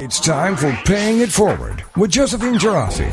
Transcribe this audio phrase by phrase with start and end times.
[0.00, 3.12] It's time for Paying It Forward with Josephine Girassi.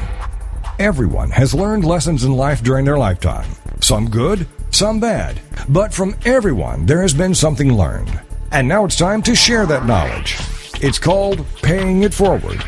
[0.78, 3.50] Everyone has learned lessons in life during their lifetime.
[3.82, 5.42] Some good, some bad.
[5.68, 8.22] But from everyone, there has been something learned.
[8.52, 10.38] And now it's time to share that knowledge.
[10.80, 12.64] It's called Paying It Forward.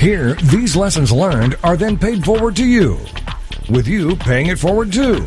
[0.00, 2.98] Here, these lessons learned are then paid forward to you,
[3.68, 5.24] with you paying it forward too.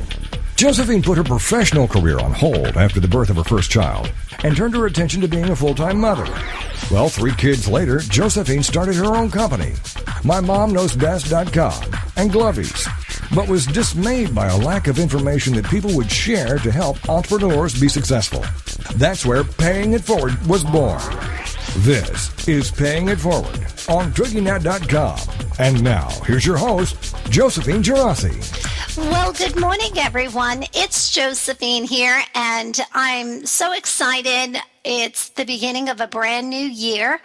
[0.57, 4.12] Josephine put her professional career on hold after the birth of her first child
[4.44, 6.28] and turned her attention to being a full time mother.
[6.91, 9.73] Well, three kids later, Josephine started her own company,
[10.23, 15.66] My Mom Knows MyMomKnowsBest.com and Glovies, but was dismayed by a lack of information that
[15.70, 18.45] people would share to help entrepreneurs be successful.
[18.98, 21.02] That's where Paying It Forward was born.
[21.77, 25.20] This is Paying It Forward on TogiNet.com.
[25.59, 28.97] And now, here's your host, Josephine Girassi.
[28.97, 30.66] Well, good morning, everyone.
[30.73, 34.58] It's Josephine here, and I'm so excited.
[34.84, 37.22] It's the beginning of a brand new year.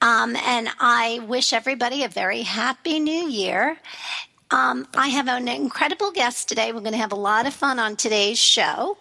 [0.00, 3.78] Um, and I wish everybody a very happy new year.
[4.50, 6.72] Um, I have an incredible guest today.
[6.72, 8.98] We're going to have a lot of fun on today's show.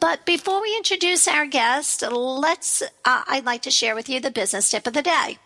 [0.00, 4.30] But before we introduce our guest, let's, uh, I'd like to share with you the
[4.30, 5.38] business tip of the day.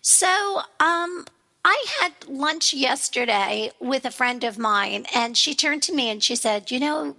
[0.00, 1.26] So, um,
[1.66, 6.22] I had lunch yesterday with a friend of mine, and she turned to me and
[6.22, 7.16] she said, You know,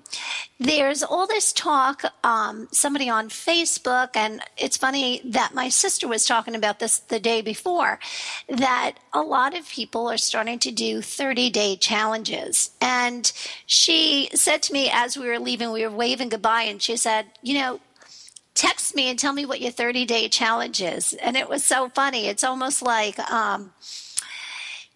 [0.59, 6.27] there's all this talk, um, somebody on Facebook, and it's funny that my sister was
[6.27, 7.99] talking about this the day before,
[8.47, 12.69] that a lot of people are starting to do 30 day challenges.
[12.79, 13.31] And
[13.65, 17.25] she said to me as we were leaving, we were waving goodbye, and she said,
[17.41, 17.79] You know,
[18.53, 21.13] text me and tell me what your 30 day challenge is.
[21.13, 22.27] And it was so funny.
[22.27, 23.71] It's almost like, um,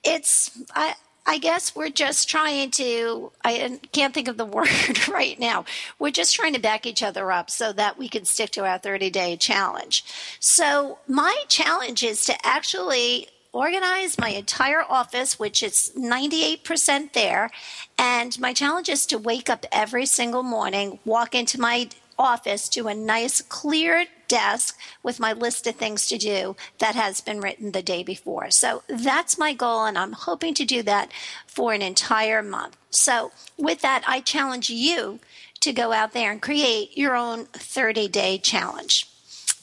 [0.03, 5.39] it's I I guess we're just trying to I can't think of the word right
[5.39, 5.66] now.
[6.00, 8.80] We're just trying to back each other up so that we can stick to our
[8.80, 10.03] 30-day challenge.
[10.39, 17.50] So, my challenge is to actually organize my entire office, which is 98% there.
[17.97, 22.88] And my challenge is to wake up every single morning, walk into my office to
[22.88, 27.73] a nice, clear desk with my list of things to do that has been written
[27.73, 28.50] the day before.
[28.51, 31.12] So that's my goal, and I'm hoping to do that
[31.45, 32.78] for an entire month.
[32.90, 35.19] So, with that, I challenge you
[35.59, 39.09] to go out there and create your own 30 day challenge.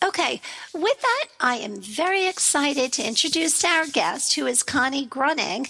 [0.04, 0.42] Okay,
[0.74, 5.66] with that, I am very excited to introduce our guest, who is Connie Grunning.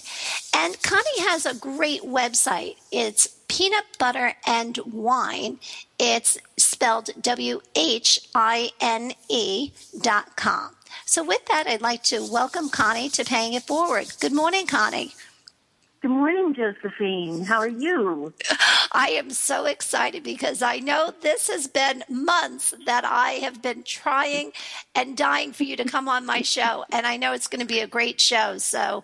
[0.53, 2.75] And Connie has a great website.
[2.91, 5.59] It's Peanut Butter and Wine.
[5.99, 10.71] It's spelled W H I N E dot com.
[11.05, 14.07] So, with that, I'd like to welcome Connie to Paying It Forward.
[14.19, 15.13] Good morning, Connie.
[16.01, 17.43] Good morning, Josephine.
[17.43, 18.33] How are you?
[18.91, 23.83] I am so excited because I know this has been months that I have been
[23.83, 24.51] trying
[24.93, 27.65] and dying for you to come on my show, and I know it's going to
[27.65, 28.57] be a great show.
[28.59, 29.03] So,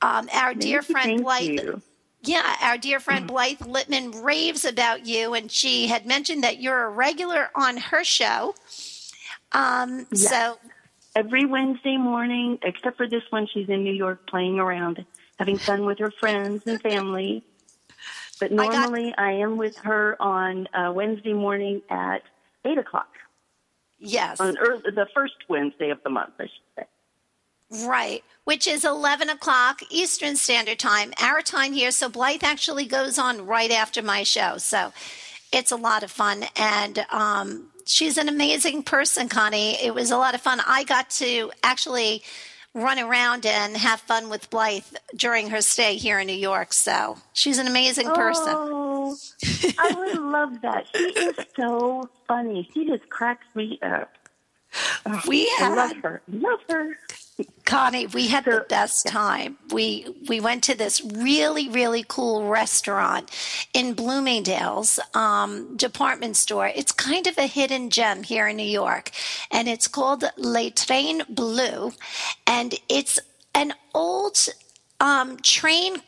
[0.00, 1.80] um, our dear friend Blythe.
[2.24, 6.84] Yeah, our dear friend Blythe Littman raves about you, and she had mentioned that you're
[6.84, 8.54] a regular on her show.
[9.50, 10.28] Um, yes.
[10.28, 10.58] So
[11.16, 15.04] every Wednesday morning, except for this one, she's in New York playing around,
[15.38, 17.44] having fun with her friends and family.
[18.38, 22.22] But normally, I, got, I am with her on uh, Wednesday morning at
[22.64, 23.08] eight o'clock.
[23.98, 26.84] Yes, on early, the first Wednesday of the month, I should say.
[27.86, 31.90] Right, which is 11 o'clock Eastern Standard Time, our time here.
[31.90, 34.58] So Blythe actually goes on right after my show.
[34.58, 34.92] So
[35.52, 36.44] it's a lot of fun.
[36.56, 39.82] And um, she's an amazing person, Connie.
[39.82, 40.60] It was a lot of fun.
[40.66, 42.22] I got to actually
[42.74, 44.84] run around and have fun with Blythe
[45.14, 46.72] during her stay here in New York.
[46.72, 48.54] So she's an amazing person.
[48.54, 49.16] Oh,
[49.78, 50.86] I would love that.
[50.94, 52.68] She is so funny.
[52.72, 54.10] She just cracks me up.
[55.04, 56.22] Oh, we had, love her.
[56.28, 56.96] Love her.
[57.64, 59.56] Connie, we had the best time.
[59.72, 63.30] We we went to this really really cool restaurant
[63.72, 66.68] in Bloomingdale's um, department store.
[66.68, 69.10] It's kind of a hidden gem here in New York,
[69.50, 71.92] and it's called Le Train Bleu,
[72.46, 73.18] and it's
[73.54, 74.38] an old
[75.00, 76.02] um, train.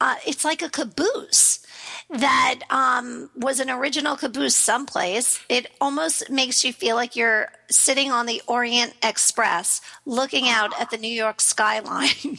[0.00, 1.66] Uh, it's like a caboose
[2.10, 5.40] that um, was an original caboose someplace.
[5.48, 10.90] It almost makes you feel like you're sitting on the Orient Express looking out at
[10.90, 12.38] the New York skyline.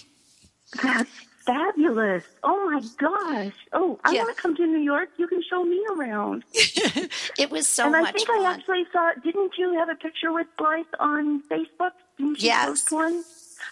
[0.83, 1.10] That's
[1.45, 2.24] fabulous.
[2.44, 3.54] Oh my gosh.
[3.74, 4.24] Oh, I yeah.
[4.24, 5.10] want to come to New York.
[5.18, 6.44] You can show me around.
[6.54, 8.45] it was so and much I think fun.
[8.45, 11.92] I actually saw, didn't you have a picture with Blythe on Facebook?
[12.18, 12.68] Didn't you yes.
[12.68, 13.24] post one?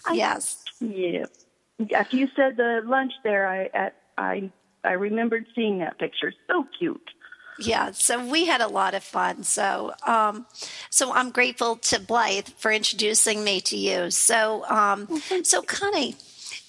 [0.06, 0.64] I, yes.
[0.80, 1.26] Yeah.
[1.94, 4.50] After you said the lunch there, I, at, I
[4.88, 6.32] I remembered seeing that picture.
[6.46, 7.10] So cute.
[7.58, 7.90] yeah.
[7.90, 9.42] So we had a lot of fun.
[9.42, 10.46] So, um,
[10.88, 14.10] so I'm grateful to Blythe for introducing me to you.
[14.10, 16.16] So, um, so Connie,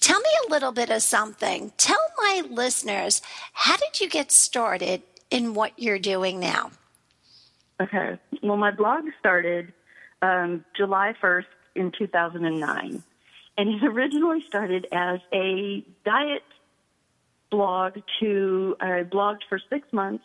[0.00, 1.72] tell me a little bit of something.
[1.78, 3.22] Tell my listeners
[3.54, 6.72] how did you get started in what you're doing now?
[7.80, 8.18] Okay.
[8.42, 9.72] Well, my blog started
[10.20, 13.02] um, July 1st in 2009.
[13.56, 16.42] And it originally started as a diet
[17.50, 20.24] blog to, I blogged for six months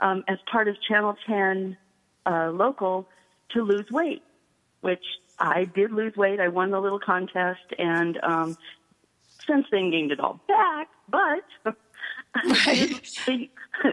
[0.00, 1.76] um, as part of Channel 10
[2.26, 3.08] uh, local
[3.50, 4.22] to lose weight,
[4.80, 5.04] which
[5.38, 6.40] I did lose weight.
[6.40, 8.56] I won the little contest and um,
[9.46, 10.88] since then gained it all back.
[11.08, 11.76] But right.
[12.66, 13.40] I, did,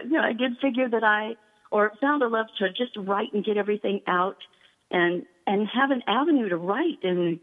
[0.04, 1.36] you know, I did figure that I,
[1.70, 4.38] or found a love to just write and get everything out
[4.90, 7.40] and and have an avenue to write and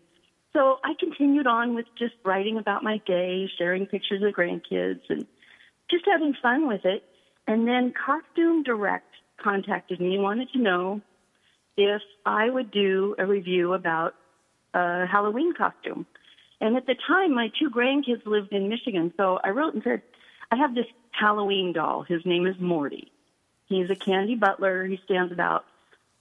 [0.55, 5.27] so I continued on with just writing about my day, sharing pictures of grandkids and
[5.91, 7.03] just having fun with it.
[7.45, 9.13] And then Costume Direct
[9.43, 11.01] contacted me and wanted to know
[11.75, 14.15] if I would do a review about
[14.73, 16.05] a Halloween costume.
[16.61, 20.01] And at the time, my two grandkids lived in Michigan, so I wrote and said,
[20.51, 22.03] I have this Halloween doll.
[22.03, 23.11] His name is Morty.
[23.67, 24.85] He's a candy butler.
[24.85, 25.65] He stands about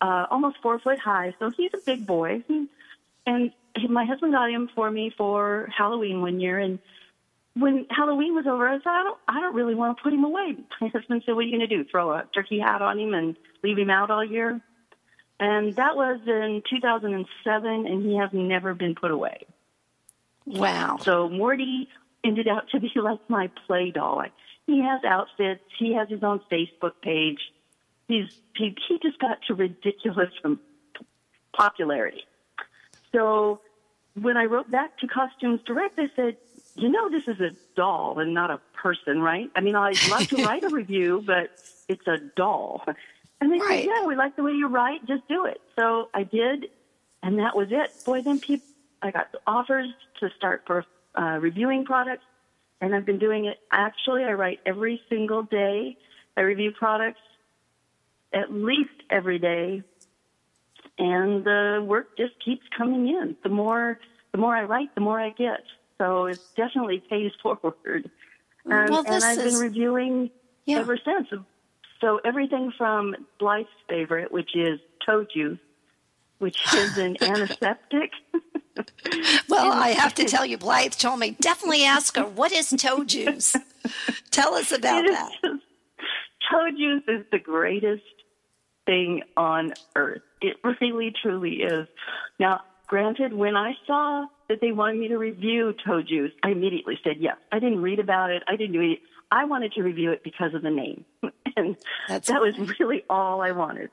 [0.00, 2.42] uh, almost four foot high, so he's a big boy.
[3.26, 3.54] And he,
[3.88, 6.78] my husband got him for me for Halloween one year, and
[7.56, 10.24] when Halloween was over, I said, I don't, I don't really want to put him
[10.24, 10.56] away.
[10.80, 11.84] My husband said, What are you going to do?
[11.84, 14.60] Throw a turkey hat on him and leave him out all year?
[15.40, 19.46] And that was in 2007, and he has never been put away.
[20.46, 20.98] Wow.
[21.00, 21.88] So Morty
[22.24, 24.24] ended up to be like my play doll.
[24.66, 25.64] He has outfits.
[25.78, 27.40] He has his own Facebook page.
[28.08, 30.60] He's he, he just got to ridiculous from
[31.56, 32.24] popularity.
[33.14, 33.60] So
[34.20, 36.36] when I wrote back to Costumes Direct, I said,
[36.74, 39.50] you know, this is a doll and not a person, right?
[39.54, 41.50] I mean, I'd love to write a review, but
[41.88, 42.84] it's a doll.
[43.40, 43.84] And they right.
[43.84, 45.06] said, yeah, we like the way you write.
[45.06, 45.60] Just do it.
[45.76, 46.66] So I did,
[47.22, 47.92] and that was it.
[48.04, 48.66] Boy, then people,
[49.00, 49.88] I got offers
[50.20, 50.84] to start for
[51.14, 52.24] uh, reviewing products,
[52.80, 53.58] and I've been doing it.
[53.70, 55.96] Actually, I write every single day.
[56.36, 57.20] I review products
[58.32, 59.82] at least every day,
[60.98, 63.36] and the work just keeps coming in.
[63.42, 63.98] The more
[64.32, 65.62] the more I write, the more I get.
[65.98, 68.10] So it definitely pays forward.
[68.64, 70.30] And, well, and I've is, been reviewing
[70.66, 70.78] yeah.
[70.78, 71.28] ever since.
[72.00, 75.58] So everything from Blythe's favorite, which is toe juice,
[76.38, 78.10] which is an antiseptic.
[79.48, 83.04] well, I have to tell you, Blythe told me definitely ask her what is toe
[83.04, 83.54] juice.
[84.30, 85.30] tell us about that.
[85.42, 85.62] Just,
[86.50, 88.02] toe juice is the greatest
[88.86, 90.22] thing on earth.
[90.44, 91.88] It really, truly is.
[92.38, 96.98] Now, granted, when I saw that they wanted me to review toe juice, I immediately
[97.02, 97.36] said yes.
[97.50, 98.42] I didn't read about it.
[98.46, 98.98] I didn't do it.
[99.30, 101.04] I wanted to review it because of the name.
[101.56, 101.76] and
[102.08, 103.90] That's that was really all I wanted.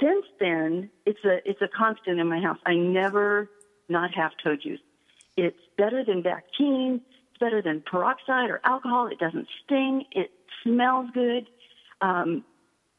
[0.00, 2.58] Since then, it's a it's a constant in my house.
[2.64, 3.50] I never
[3.88, 4.80] not have toe juice.
[5.36, 7.00] It's better than Bactine.
[7.30, 9.08] It's better than peroxide or alcohol.
[9.08, 10.04] It doesn't sting.
[10.12, 10.30] It
[10.62, 11.48] smells good.
[12.00, 12.44] Um,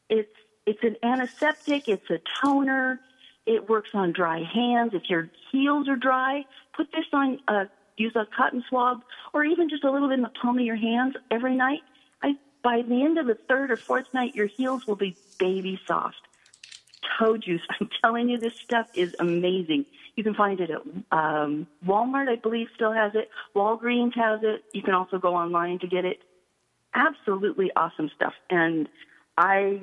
[0.08, 0.36] it's
[0.66, 1.88] it's an antiseptic.
[1.88, 3.00] It's a toner.
[3.46, 4.92] It works on dry hands.
[4.94, 6.44] If your heels are dry,
[6.76, 7.40] put this on.
[7.48, 7.64] Uh,
[7.96, 10.76] use a cotton swab, or even just a little bit in the palm of your
[10.76, 11.80] hands every night.
[12.22, 15.80] I, by the end of the third or fourth night, your heels will be baby
[15.86, 16.20] soft.
[17.18, 17.62] Toe juice.
[17.80, 19.86] I'm telling you, this stuff is amazing.
[20.16, 20.80] You can find it at
[21.10, 23.30] um, Walmart, I believe, still has it.
[23.54, 24.64] Walgreens has it.
[24.72, 26.20] You can also go online to get it.
[26.94, 28.34] Absolutely awesome stuff.
[28.50, 28.88] And
[29.38, 29.80] I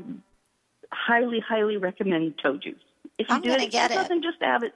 [0.91, 2.75] highly, highly recommend toe juice.
[3.17, 4.09] If you I'm do it, get it.
[4.21, 4.73] just have it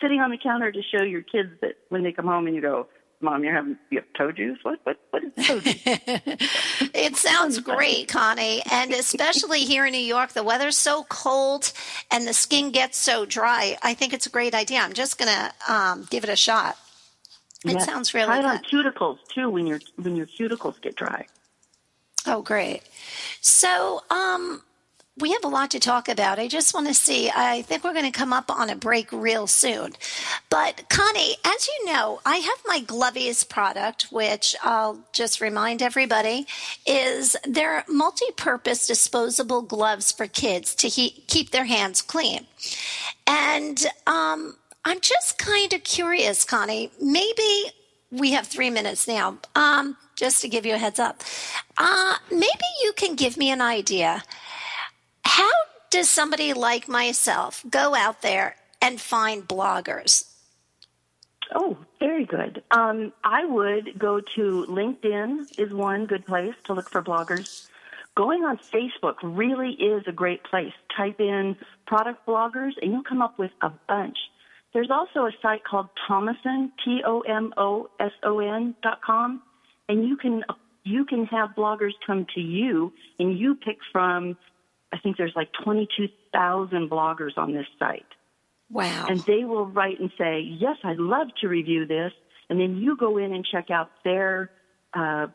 [0.00, 2.62] sitting on the counter to show your kids that when they come home and you
[2.62, 2.88] go,
[3.20, 4.58] Mom, you're having you have toe juice.
[4.62, 5.80] What what what is toe juice?
[6.94, 11.72] it sounds great, Connie, and especially here in New York, the weather's so cold
[12.10, 13.78] and the skin gets so dry.
[13.82, 14.80] I think it's a great idea.
[14.80, 16.76] I'm just gonna um, give it a shot.
[17.64, 17.86] It yes.
[17.86, 18.48] sounds really Try it good.
[18.50, 21.26] on cuticles too when your when your cuticles get dry.
[22.26, 22.82] Oh, great.
[23.40, 24.62] So, um,
[25.18, 26.38] we have a lot to talk about.
[26.38, 27.30] I just want to see.
[27.34, 29.92] I think we're going to come up on a break real soon.
[30.50, 36.46] But Connie, as you know, I have my Glovies product, which I'll just remind everybody
[36.86, 42.46] is they're multi-purpose disposable gloves for kids to he- keep their hands clean.
[43.26, 46.90] And um, I'm just kind of curious, Connie.
[47.00, 47.72] Maybe
[48.10, 49.38] we have three minutes now.
[49.54, 51.22] Um, just to give you a heads up,
[51.76, 54.22] uh, maybe you can give me an idea
[55.36, 55.50] how
[55.90, 60.32] does somebody like myself go out there and find bloggers?
[61.54, 62.62] Oh, very good.
[62.70, 67.68] Um, I would go to LinkedIn is one good place to look for bloggers.
[68.16, 70.72] going on Facebook really is a great place.
[70.96, 71.54] Type in
[71.86, 74.16] product bloggers and you'll come up with a bunch.
[74.72, 79.42] There's also a site called Tomoson, T-O-M-O-S-O-N dot com,
[79.90, 80.44] and you can
[80.84, 84.38] you can have bloggers come to you and you pick from.
[84.96, 88.06] I think there's like 22,000 bloggers on this site.
[88.70, 89.06] Wow!
[89.08, 92.12] And they will write and say, "Yes, I'd love to review this,"
[92.48, 94.50] and then you go in and check out their
[94.92, 95.28] uh,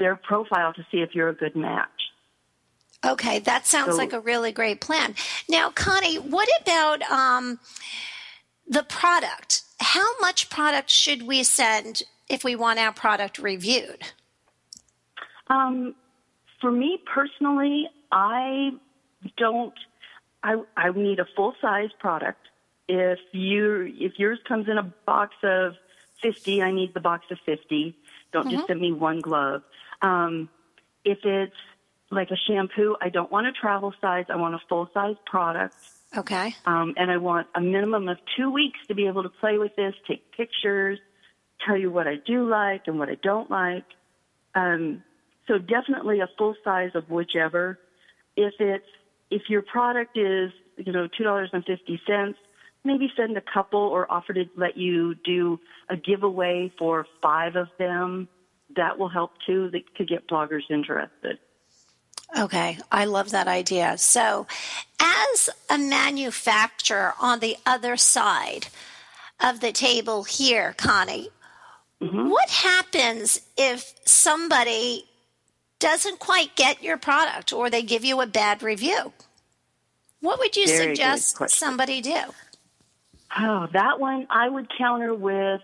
[0.00, 1.88] their profile to see if you're a good match.
[3.04, 5.14] Okay, that sounds so, like a really great plan.
[5.48, 7.60] Now, Connie, what about um,
[8.66, 9.62] the product?
[9.78, 14.02] How much product should we send if we want our product reviewed?
[15.46, 15.94] Um,
[16.60, 18.70] for me personally, I
[19.36, 19.74] don't.
[20.42, 22.40] I I need a full size product.
[22.88, 25.74] If you if yours comes in a box of
[26.22, 27.96] fifty, I need the box of fifty.
[28.32, 28.56] Don't mm-hmm.
[28.56, 29.62] just send me one glove.
[30.02, 30.48] Um,
[31.04, 31.54] if it's
[32.10, 34.26] like a shampoo, I don't want a travel size.
[34.28, 35.74] I want a full size product.
[36.16, 36.54] Okay.
[36.64, 39.76] Um, and I want a minimum of two weeks to be able to play with
[39.76, 40.98] this, take pictures,
[41.66, 43.84] tell you what I do like and what I don't like.
[44.54, 45.02] Um,
[45.48, 47.78] so definitely a full size of whichever.
[48.36, 48.86] If it's
[49.30, 52.38] if your product is you know two dollars and fifty cents,
[52.84, 57.68] maybe send a couple or offer to let you do a giveaway for five of
[57.78, 58.28] them.
[58.76, 59.70] That will help too.
[59.70, 61.38] That could get bloggers interested.
[62.38, 63.96] Okay, I love that idea.
[63.96, 64.46] So,
[65.00, 68.68] as a manufacturer on the other side
[69.40, 71.30] of the table here, Connie,
[72.02, 72.28] mm-hmm.
[72.28, 75.08] what happens if somebody
[75.78, 79.12] doesn't quite get your product or they give you a bad review?
[80.20, 82.20] What would you Very suggest somebody do?
[83.38, 85.60] Oh, that one I would counter with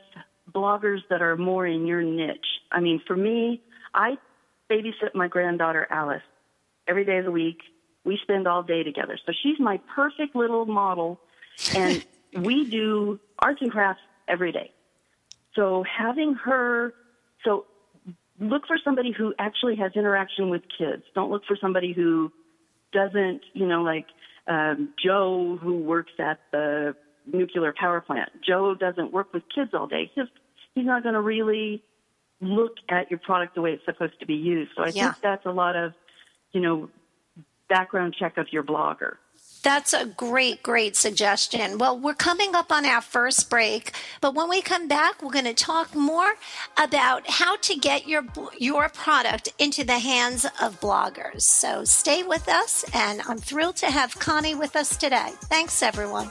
[0.52, 2.46] bloggers that are more in your niche.
[2.70, 3.62] I mean, for me,
[3.94, 4.16] I
[4.70, 6.22] babysit my granddaughter Alice
[6.86, 7.58] every day of the week.
[8.04, 9.18] We spend all day together.
[9.24, 11.20] So she's my perfect little model.
[11.74, 12.04] And
[12.36, 14.72] we do arts and crafts every day.
[15.54, 16.92] So having her,
[17.44, 17.64] so
[18.48, 21.02] look for somebody who actually has interaction with kids.
[21.14, 22.32] Don't look for somebody who
[22.92, 24.06] doesn't, you know, like
[24.46, 26.94] um, Joe who works at the
[27.32, 28.30] nuclear power plant.
[28.46, 30.10] Joe doesn't work with kids all day.
[30.14, 30.24] He's,
[30.74, 31.82] he's not going to really
[32.40, 34.72] look at your product the way it's supposed to be used.
[34.76, 35.12] So I yeah.
[35.12, 35.92] think that's a lot of
[36.54, 36.88] you know,
[37.68, 39.16] background check of your blogger.
[39.64, 41.78] That's a great, great suggestion.
[41.78, 45.46] Well, we're coming up on our first break, but when we come back, we're going
[45.46, 46.34] to talk more
[46.76, 48.26] about how to get your
[48.58, 51.42] your product into the hands of bloggers.
[51.42, 55.30] So stay with us, and I'm thrilled to have Connie with us today.
[55.44, 56.28] Thanks, everyone.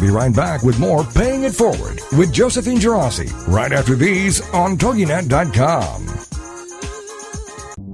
[0.00, 4.40] We'll be right back with more Paying It Forward with Josephine Girassi right after these
[4.50, 6.06] on TogiNet.com.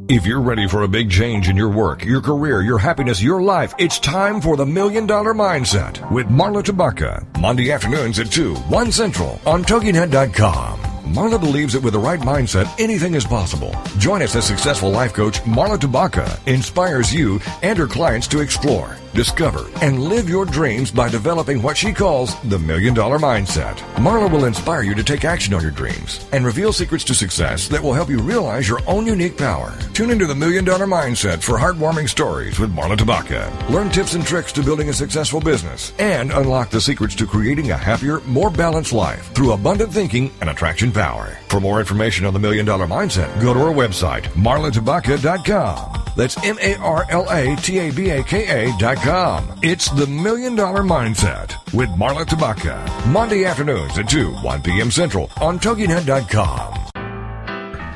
[0.07, 3.41] If you're ready for a big change in your work, your career, your happiness, your
[3.41, 7.25] life, it's time for the Million Dollar Mindset with Marla Tabaka.
[7.41, 10.81] Monday afternoons at 2, 1 Central on TogiNet.com.
[11.05, 13.75] Marla believes that with the right mindset, anything is possible.
[13.97, 18.99] Join us as successful life coach Marla Tabaka inspires you and her clients to explore
[19.15, 23.77] discover, and live your dreams by developing what she calls the Million Dollar Mindset.
[23.97, 27.69] Marla will inspire you to take action on your dreams and reveal secrets to success
[27.69, 29.73] that will help you realize your own unique power.
[29.93, 33.71] Tune into the Million Dollar Mindset for heartwarming stories with Marla Tabaka.
[33.71, 37.71] Learn tips and tricks to building a successful business and unlock the secrets to creating
[37.71, 41.39] a happier, more balanced life through abundant thinking and attraction power.
[41.49, 46.03] For more information on the Million Dollar Mindset, go to our website, marlatabaka.com.
[46.17, 49.59] That's M A R L A T A B A K A dot com.
[49.63, 53.07] It's the Million Dollar Mindset with Marla Tabaka.
[53.13, 54.91] Monday afternoons at 2, 1 p.m.
[54.91, 56.81] Central on TogiNet.com.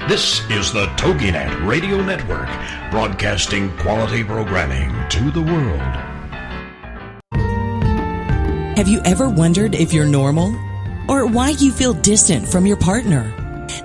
[0.09, 2.49] This is the TogiNet Radio Network,
[2.91, 5.81] broadcasting quality programming to the world.
[8.77, 10.57] Have you ever wondered if you're normal?
[11.09, 13.33] Or why you feel distant from your partner?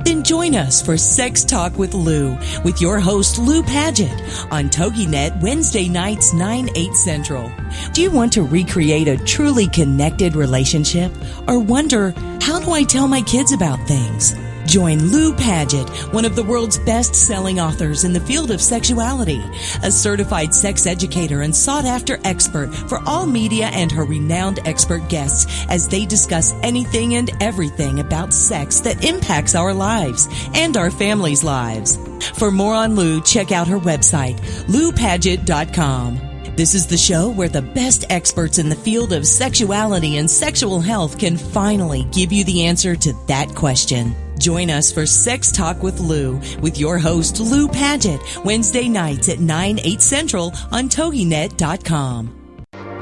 [0.04, 4.12] Then join us for Sex Talk with Lou with your host Lou Paget
[4.52, 7.52] on TogiNet Wednesday nights 9 8 Central.
[7.94, 11.12] Do you want to recreate a truly connected relationship
[11.48, 12.12] or wonder
[12.42, 14.36] how do I tell my kids about things?
[14.66, 19.44] Join Lou Paget, one of the world's best selling authors in the field of sexuality,
[19.84, 25.08] a certified sex educator and sought after expert for all media and her renowned expert
[25.10, 30.92] guests as they discuss anything and everything about sex that impacts our lives and our
[30.92, 31.98] families' lives.
[32.36, 36.30] For more on Lou, check out her website, loupaget.com.
[36.56, 40.80] This is the show where the best experts in the field of sexuality and sexual
[40.80, 44.16] health can finally give you the answer to that question.
[44.38, 49.40] Join us for Sex Talk with Lou with your host, Lou Paget, Wednesday nights at
[49.40, 52.40] 9, 8 central on TogiNet.com.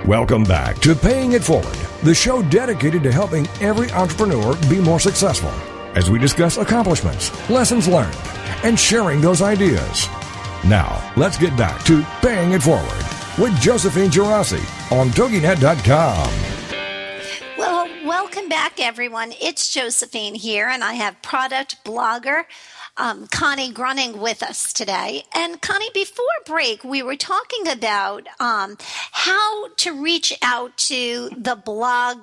[0.08, 5.00] Welcome back to Paying It Forward, the show dedicated to helping every entrepreneur be more
[5.00, 5.52] successful
[5.94, 8.18] as we discuss accomplishments, lessons learned,
[8.64, 10.08] and sharing those ideas.
[10.66, 13.06] Now, let's get back to Paying It Forward
[13.38, 14.62] with Josephine Girassi
[14.92, 16.61] on TogiNet.com.
[18.34, 19.34] Welcome back, everyone.
[19.42, 22.46] It's Josephine here, and I have product blogger
[22.96, 25.26] um, Connie Grunning with us today.
[25.36, 28.78] And Connie, before break, we were talking about um,
[29.12, 32.20] how to reach out to the blog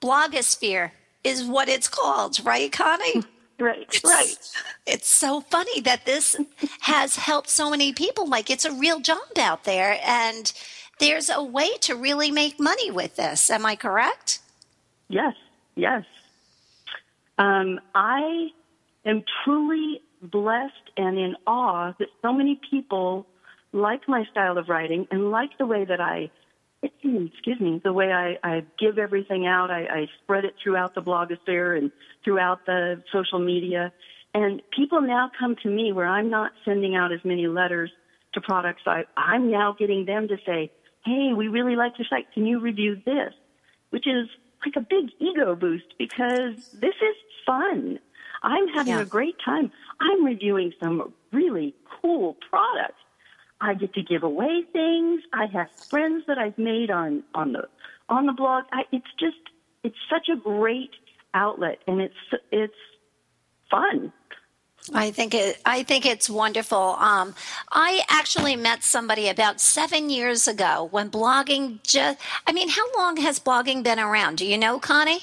[0.00, 0.92] blogosphere
[1.24, 3.22] is what it's called, right, Connie?
[3.58, 4.34] Right, it's, right.
[4.86, 6.34] It's so funny that this
[6.80, 8.26] has helped so many people.
[8.26, 10.50] Like it's a real job out there, and
[10.98, 13.50] there's a way to really make money with this.
[13.50, 14.38] Am I correct?
[15.10, 15.34] Yes,
[15.80, 16.04] yes.
[17.38, 18.48] Um, I
[19.04, 23.26] am truly blessed and in awe that so many people
[23.72, 26.30] like my style of writing and like the way that I
[26.82, 29.70] excuse me, the way I, I give everything out.
[29.70, 31.90] I, I spread it throughout the blogosphere and
[32.24, 33.92] throughout the social media.
[34.32, 37.90] And people now come to me where I'm not sending out as many letters
[38.34, 38.82] to products.
[38.86, 40.70] I, I'm now getting them to say,
[41.04, 42.32] hey, we really like your site.
[42.32, 43.34] Can you review this?
[43.90, 44.28] Which is
[44.64, 47.98] like a big ego boost because this is fun.
[48.42, 49.02] I'm having yeah.
[49.02, 49.70] a great time.
[50.00, 53.00] I'm reviewing some really cool products
[53.60, 55.22] I get to give away things.
[55.32, 57.68] I have friends that I've made on on the
[58.08, 58.64] on the blog.
[58.72, 59.36] I, it's just
[59.84, 60.90] it's such a great
[61.34, 62.14] outlet, and it's
[62.50, 62.74] it's
[63.70, 64.12] fun.
[64.92, 65.60] I think it.
[65.64, 66.96] I think it's wonderful.
[66.98, 67.34] Um,
[67.70, 72.18] I actually met somebody about seven years ago when blogging just.
[72.46, 74.38] I mean, how long has blogging been around?
[74.38, 75.20] Do you know, Connie?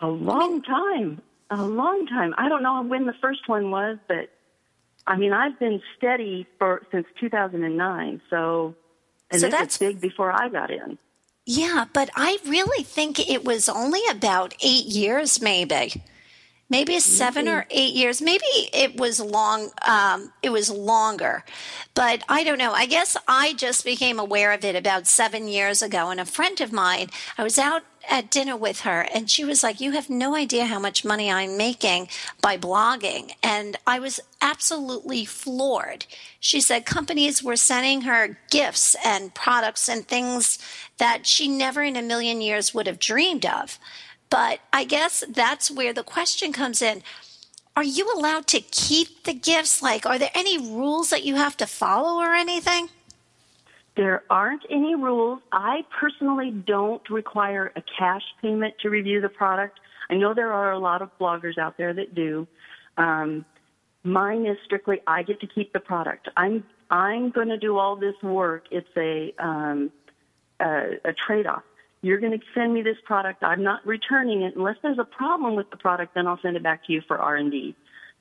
[0.00, 1.20] A long time.
[1.50, 2.34] A long time.
[2.38, 4.30] I don't know when the first one was, but
[5.06, 8.74] I mean, I've been steady for since 2009, so
[9.30, 10.98] and so that's big before I got in.
[11.46, 16.02] Yeah, but I really think it was only about eight years, maybe,
[16.68, 18.22] maybe 7 or eight years.
[18.22, 19.70] Maybe it was long.
[19.86, 21.44] Um, it was longer,
[21.94, 22.72] but I don't know.
[22.72, 26.10] I guess I just became aware of it about seven years ago.
[26.10, 29.62] And a friend of mine, I was out at dinner with her and she was
[29.62, 32.08] like, You have no idea how much money I'm making
[32.40, 33.32] by blogging.
[33.42, 36.06] And I was absolutely floored.
[36.40, 40.58] She said companies were sending her gifts and products and things
[40.98, 43.78] that she never in a million years would have dreamed of.
[44.34, 47.04] But I guess that's where the question comes in.
[47.76, 49.80] Are you allowed to keep the gifts?
[49.80, 52.88] Like, are there any rules that you have to follow or anything?
[53.96, 55.38] There aren't any rules.
[55.52, 59.78] I personally don't require a cash payment to review the product.
[60.10, 62.48] I know there are a lot of bloggers out there that do.
[62.96, 63.44] Um,
[64.02, 66.28] mine is strictly I get to keep the product.
[66.36, 68.64] I'm I'm going to do all this work.
[68.72, 69.92] It's a um,
[70.58, 71.62] a, a trade off.
[72.04, 73.42] You're going to send me this product.
[73.42, 76.14] I'm not returning it unless there's a problem with the product.
[76.14, 77.74] Then I'll send it back to you for R and D.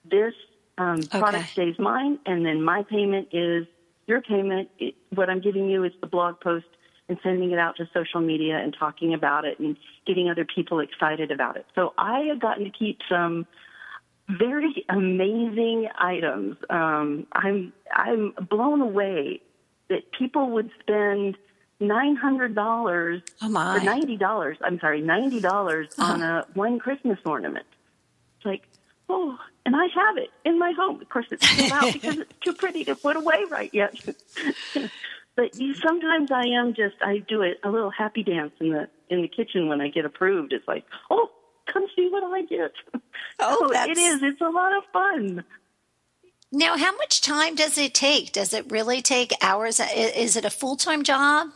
[0.10, 0.34] This
[0.78, 1.19] um, okay.
[1.19, 3.67] product stays mine, and then my payment is
[4.08, 6.65] your payment, it, what I'm giving you is the blog post
[7.10, 9.76] and sending it out to social media and talking about it and
[10.08, 11.65] getting other people excited about it.
[11.76, 13.46] So I have gotten to keep some
[14.30, 16.56] very amazing items.
[16.69, 19.41] Um, I'm I'm blown away
[19.89, 21.38] that people would spend
[21.88, 24.58] nine hundred dollars oh or ninety dollars.
[24.62, 26.13] I'm sorry, ninety dollars uh-huh.
[26.13, 27.65] on a one Christmas ornament.
[28.38, 28.63] It's like,
[29.10, 31.02] oh, and I have it in my home.
[31.02, 33.96] Of course, it's still out because it's too pretty to put away right yet.
[35.36, 38.89] but you, sometimes I am just I do a, a little happy dance in the
[39.10, 40.54] in the kitchen when I get approved.
[40.54, 41.30] It's like, oh,
[41.72, 42.74] come see what I get.
[43.39, 44.22] Oh, so it is.
[44.22, 45.43] It's a lot of fun.
[46.52, 48.32] Now, how much time does it take?
[48.32, 49.80] Does it really take hours?
[49.80, 51.48] Is it a full time job?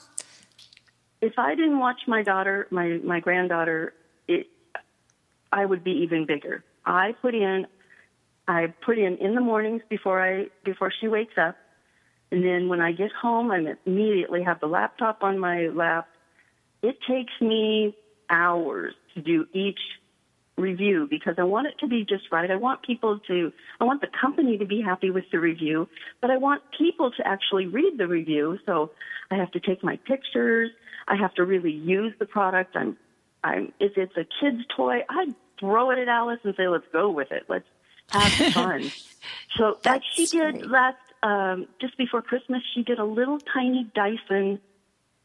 [1.21, 3.93] If I didn't watch my daughter, my my granddaughter,
[4.27, 4.47] it,
[5.51, 6.63] I would be even bigger.
[6.85, 7.67] I put in
[8.47, 11.55] I put in in the mornings before I before she wakes up,
[12.31, 16.07] and then when I get home, I immediately have the laptop on my lap.
[16.83, 17.95] It takes me
[18.29, 19.79] hours to do each
[20.57, 22.49] review because I want it to be just right.
[22.49, 25.87] I want people to, I want the company to be happy with the review,
[26.19, 28.57] but I want people to actually read the review.
[28.65, 28.91] So
[29.29, 30.71] I have to take my pictures.
[31.07, 32.75] I have to really use the product.
[32.75, 32.97] I'm,
[33.43, 37.09] I'm, if it's a kid's toy, I throw it at Alice and say, let's go
[37.09, 37.43] with it.
[37.47, 37.67] Let's
[38.09, 38.91] have fun.
[39.57, 40.69] so that she did great.
[40.69, 44.59] last um, just before Christmas, she did a little tiny Dyson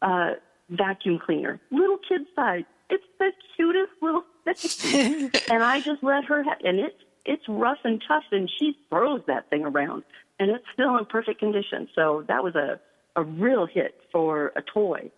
[0.01, 0.33] uh,
[0.71, 2.65] vacuum cleaner, little kid size.
[2.91, 6.43] It's the cutest little thing, and I just let her.
[6.43, 10.03] Ha- and it's it's rough and tough, and she throws that thing around,
[10.39, 11.89] and it's still in perfect condition.
[11.95, 12.81] So that was a
[13.17, 15.11] a real hit for a toy.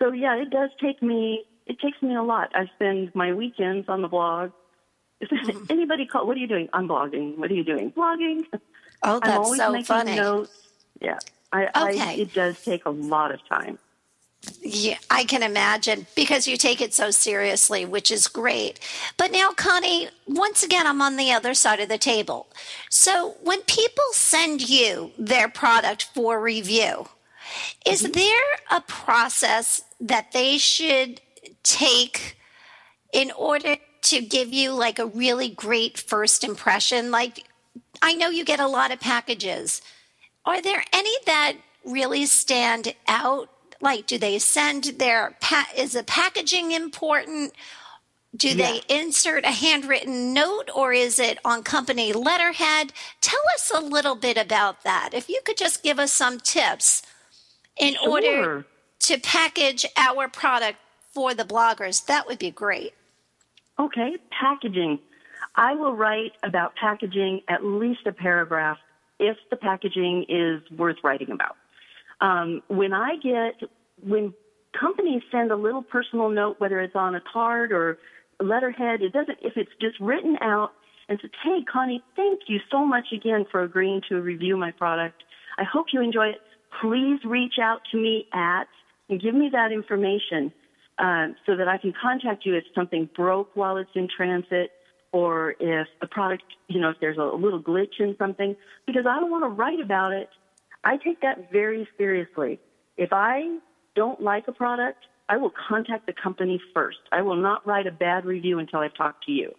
[0.00, 1.44] So yeah, it does take me.
[1.66, 2.50] It takes me a lot.
[2.54, 4.52] I spend my weekends on the blog.
[5.22, 5.64] Mm-hmm.
[5.70, 6.26] Anybody call?
[6.26, 6.68] What are you doing?
[6.72, 7.38] I'm blogging.
[7.38, 7.92] What are you doing?
[7.92, 8.44] Blogging.
[9.02, 10.16] Oh, that's I'm always so making funny.
[10.16, 10.50] Notes.
[11.00, 11.18] Yeah,
[11.52, 12.00] I, Okay.
[12.00, 12.12] I.
[12.12, 13.78] It does take a lot of time.
[14.62, 18.78] Yeah, I can imagine because you take it so seriously, which is great.
[19.16, 22.46] But now, Connie, once again, I'm on the other side of the table.
[22.90, 27.08] So when people send you their product for review,
[27.84, 31.20] is there a process that they should
[31.62, 32.36] take
[33.12, 37.10] in order to give you like a really great first impression?
[37.10, 37.44] Like,
[38.02, 39.82] I know you get a lot of packages.
[40.44, 41.54] Are there any that
[41.84, 43.50] really stand out?
[43.80, 47.52] Like, do they send their pa- is the packaging important?
[48.36, 52.92] Do they insert a handwritten note or is it on company letterhead?
[53.20, 55.10] Tell us a little bit about that.
[55.14, 57.02] If you could just give us some tips
[57.78, 58.66] in order Sure.
[59.00, 60.78] To package our product
[61.12, 62.94] for the bloggers, that would be great.
[63.78, 64.98] Okay, packaging.
[65.54, 68.78] I will write about packaging at least a paragraph
[69.18, 71.56] if the packaging is worth writing about.
[72.20, 73.68] Um, when I get,
[74.02, 74.34] when
[74.78, 77.98] companies send a little personal note, whether it's on a card or
[78.40, 80.72] letterhead, it doesn't, if it's just written out
[81.08, 85.22] and says, hey, Connie, thank you so much again for agreeing to review my product.
[85.58, 86.40] I hope you enjoy it.
[86.82, 88.66] Please reach out to me at,
[89.08, 90.52] and give me that information
[90.98, 94.70] uh, so that I can contact you if something broke while it's in transit
[95.12, 99.18] or if the product, you know, if there's a little glitch in something, because I
[99.20, 100.28] don't want to write about it.
[100.84, 102.60] I take that very seriously.
[102.96, 103.58] If I
[103.94, 106.98] don't like a product, I will contact the company first.
[107.10, 109.52] I will not write a bad review until I've talked to you.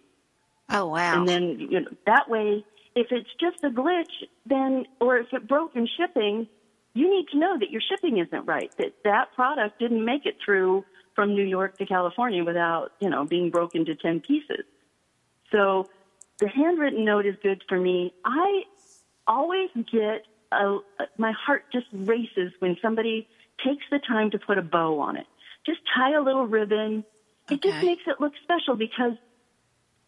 [0.70, 1.18] Oh, wow.
[1.18, 4.04] And then you know, that way, if it's just a glitch,
[4.46, 6.46] then or if it broke in shipping,
[6.98, 8.72] you need to know that your shipping isn't right.
[8.78, 10.84] That that product didn't make it through
[11.14, 14.64] from New York to California without you know being broken to ten pieces.
[15.52, 15.88] So
[16.38, 18.12] the handwritten note is good for me.
[18.24, 18.62] I
[19.26, 20.78] always get a,
[21.16, 23.28] my heart just races when somebody
[23.64, 25.26] takes the time to put a bow on it.
[25.66, 27.04] Just tie a little ribbon.
[27.50, 29.14] It just makes it look special because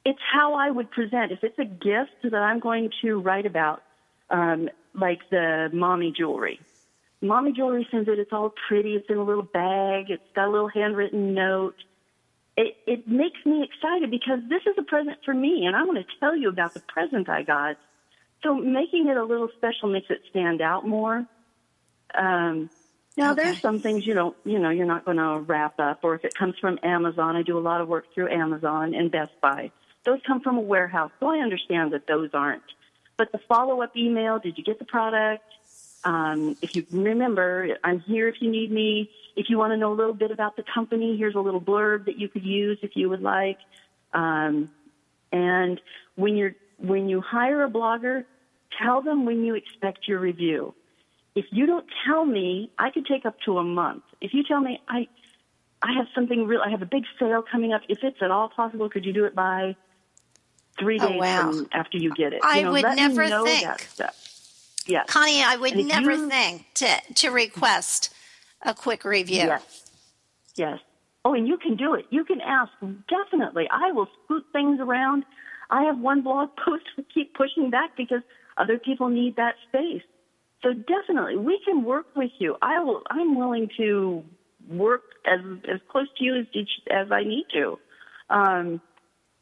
[0.04, 1.32] it's how I would present.
[1.32, 3.82] If it's a gift that I'm going to write about,
[4.30, 6.60] um, like the mommy jewelry.
[7.22, 10.50] Mommy jewelry sends it, it's all pretty, it's in a little bag, it's got a
[10.50, 11.76] little handwritten note.
[12.56, 15.98] It, it makes me excited because this is a present for me and I want
[15.98, 17.76] to tell you about the present I got.
[18.42, 21.26] So making it a little special makes it stand out more.
[22.14, 22.70] Um,
[23.16, 23.42] now Okay.
[23.42, 26.24] there's some things you don't, you know, you're not going to wrap up, or if
[26.24, 29.72] it comes from Amazon, I do a lot of work through Amazon and Best Buy.
[30.06, 32.62] Those come from a warehouse, so I understand that those aren't.
[33.18, 35.44] But the follow-up email, did you get the product?
[36.04, 39.10] Um, if you remember, I'm here if you need me.
[39.36, 42.06] If you want to know a little bit about the company, here's a little blurb
[42.06, 43.58] that you could use if you would like.
[44.12, 44.70] Um,
[45.32, 45.80] and
[46.16, 48.24] when you're when you hire a blogger,
[48.82, 50.74] tell them when you expect your review.
[51.34, 54.02] If you don't tell me, I could take up to a month.
[54.20, 55.06] If you tell me I
[55.82, 57.82] I have something real, I have a big sale coming up.
[57.88, 59.76] If it's at all possible, could you do it by
[60.78, 61.52] three days wow.
[61.52, 62.40] from after you get it?
[62.42, 63.64] I you know, would let me never know think.
[63.64, 64.29] that stuff.
[64.86, 65.06] Yes.
[65.08, 68.14] Connie, I would never you- think to, to request
[68.62, 69.44] a quick review.
[69.44, 69.90] Yes.
[70.56, 70.78] Yes.
[71.24, 72.06] Oh, and you can do it.
[72.10, 72.72] You can ask.
[73.08, 73.68] Definitely.
[73.70, 75.24] I will scoot things around.
[75.70, 78.22] I have one blog post to keep pushing back because
[78.56, 80.02] other people need that space.
[80.62, 82.56] So definitely, we can work with you.
[82.60, 83.02] I will.
[83.10, 84.22] I'm willing to
[84.68, 85.40] work as
[85.72, 86.46] as close to you as
[86.90, 87.78] as I need to.
[88.28, 88.80] Um,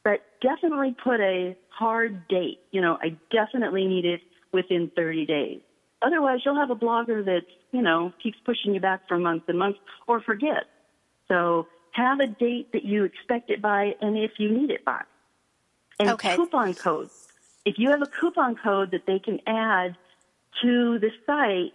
[0.05, 2.61] but definitely put a hard date.
[2.71, 4.21] You know, I definitely need it
[4.53, 5.61] within 30 days.
[6.03, 9.59] Otherwise, you'll have a blogger that, you know, keeps pushing you back for months and
[9.59, 10.65] months or forget.
[11.27, 15.03] So have a date that you expect it by and if you need it by.
[15.99, 16.37] And Okay.
[16.37, 17.29] coupon codes.
[17.65, 19.97] If you have a coupon code that they can add
[20.63, 21.73] to the site,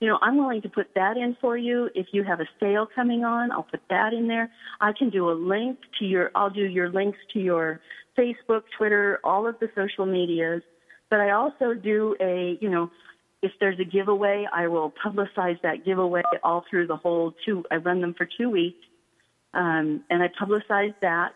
[0.00, 1.90] you know, I'm willing to put that in for you.
[1.94, 4.50] If you have a sale coming on, I'll put that in there.
[4.80, 7.80] I can do a link to your, I'll do your links to your
[8.16, 10.62] Facebook, Twitter, all of the social medias.
[11.14, 12.90] But I also do a, you know,
[13.40, 17.76] if there's a giveaway, I will publicize that giveaway all through the whole two, I
[17.76, 18.84] run them for two weeks.
[19.52, 21.34] Um, and I publicize that.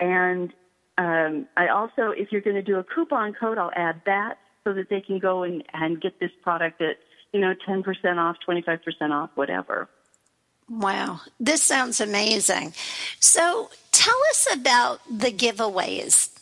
[0.00, 0.54] And
[0.96, 4.72] um, I also, if you're going to do a coupon code, I'll add that so
[4.72, 6.96] that they can go and, and get this product at,
[7.34, 7.84] you know, 10%
[8.16, 9.86] off, 25% off, whatever.
[10.70, 12.72] Wow, this sounds amazing.
[13.20, 16.33] So tell us about the giveaways.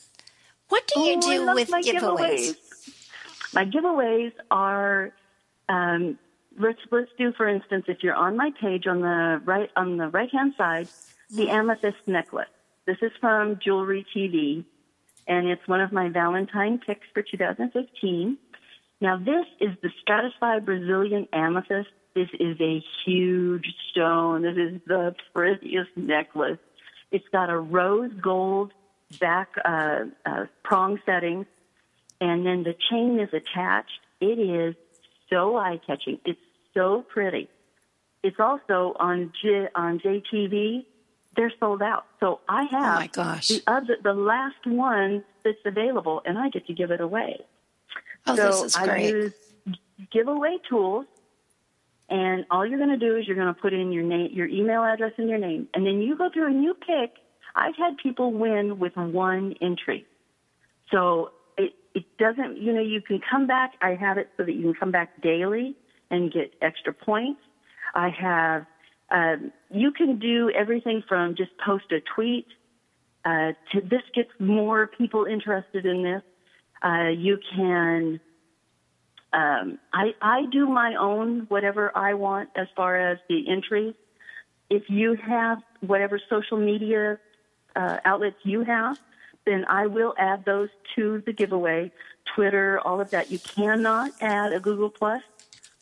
[0.72, 2.56] What do you oh, do with my giveaways?
[2.56, 3.52] giveaways?
[3.52, 5.12] My giveaways are
[5.68, 6.18] um,
[6.58, 10.08] let's let's do for instance if you're on my page on the right on the
[10.08, 10.88] right hand side
[11.28, 12.48] the amethyst necklace.
[12.86, 14.64] This is from Jewelry TV,
[15.28, 18.38] and it's one of my Valentine picks for 2015.
[19.02, 21.90] Now this is the stratified Brazilian amethyst.
[22.14, 24.40] This is a huge stone.
[24.40, 26.60] This is the prettiest necklace.
[27.10, 28.72] It's got a rose gold
[29.20, 31.46] back uh, uh, prong setting,
[32.20, 34.00] and then the chain is attached.
[34.20, 34.74] It is
[35.28, 36.18] so eye catching.
[36.24, 36.38] It's
[36.74, 37.48] so pretty.
[38.22, 40.84] It's also on J- on JTV.
[41.34, 42.04] They're sold out.
[42.20, 43.48] So I have oh my gosh.
[43.48, 47.40] the other the last one that's available, and I get to give it away.
[48.26, 49.10] Oh, so this is I great.
[49.10, 49.32] use
[50.12, 51.06] giveaway tools,
[52.08, 54.46] and all you're going to do is you're going to put in your name, your
[54.46, 57.14] email address, and your name, and then you go through and you pick.
[57.54, 60.06] I've had people win with one entry,
[60.90, 62.58] so it it doesn't.
[62.58, 63.72] You know, you can come back.
[63.82, 65.76] I have it so that you can come back daily
[66.10, 67.40] and get extra points.
[67.94, 68.66] I have.
[69.10, 72.46] Um, you can do everything from just post a tweet
[73.24, 76.22] uh, to this gets more people interested in this.
[76.82, 78.20] Uh, you can.
[79.32, 83.94] Um, I I do my own whatever I want as far as the entries.
[84.70, 87.18] If you have whatever social media
[87.76, 88.98] uh, outlets you have,
[89.44, 91.90] then I will add those to the giveaway.
[92.34, 93.30] Twitter, all of that.
[93.30, 95.22] You cannot add a Google Plus.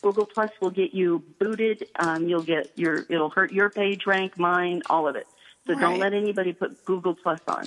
[0.02, 1.86] Google Plus will get you booted.
[1.98, 3.04] Um, you'll get your.
[3.10, 5.26] It'll hurt your page rank, mine, all of it.
[5.66, 5.80] So Right.
[5.82, 7.66] don't let anybody put Google Plus on.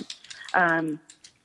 [0.54, 1.00] Um,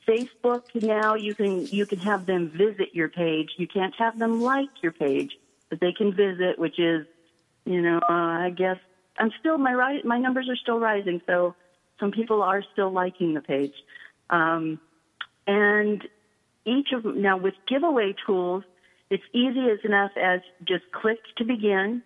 [0.08, 3.52] Facebook now you can you can have them visit your page.
[3.58, 5.38] You can't have them like your page,
[5.70, 7.06] but they can visit, which is,
[7.66, 8.14] you know, uh,
[8.48, 8.78] I guess
[9.20, 11.54] I'm still my ri- my numbers are still rising, so
[12.00, 13.74] some people are still liking the page.
[14.30, 14.80] Um,
[15.48, 16.08] and
[16.66, 18.64] each of now with giveaway tools,
[19.10, 22.04] it's easy as enough as just click to begin.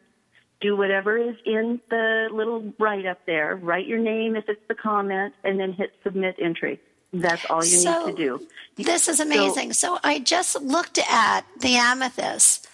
[0.62, 3.56] Do whatever is in the little write up there.
[3.58, 6.80] Write your name if it's the comment, and then hit submit entry.
[7.12, 8.48] That's all you So, need to do.
[8.78, 9.74] This is amazing.
[9.74, 12.70] So, I just looked at the amethyst.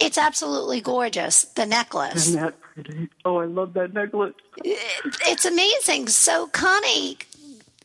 [0.00, 2.34] It's absolutely gorgeous, the necklace.
[2.76, 3.08] Isn't that pretty?
[3.24, 4.34] Oh, I love that necklace.
[4.64, 6.08] It's amazing.
[6.08, 7.18] So, Connie,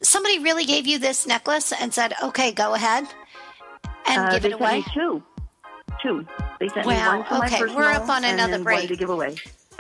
[0.02, 3.06] somebody really gave you this necklace and said, okay, go ahead
[4.08, 4.84] and Uh, give it away?
[4.94, 5.24] two.
[6.02, 6.26] Two.
[6.60, 8.88] They sent me one for my okay, we're up on another break.
[8.90, 9.36] To give away.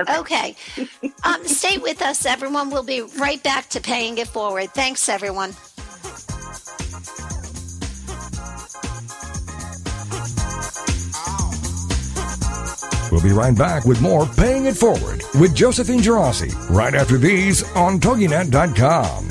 [0.10, 0.56] Okay.
[1.24, 2.70] um, stay with us, everyone.
[2.70, 4.72] We'll be right back to paying it forward.
[4.72, 5.54] Thanks, everyone.
[13.15, 17.63] We'll be right back with more Paying It Forward with Josephine Gerasi right after these
[17.71, 19.30] on TogiNet.com.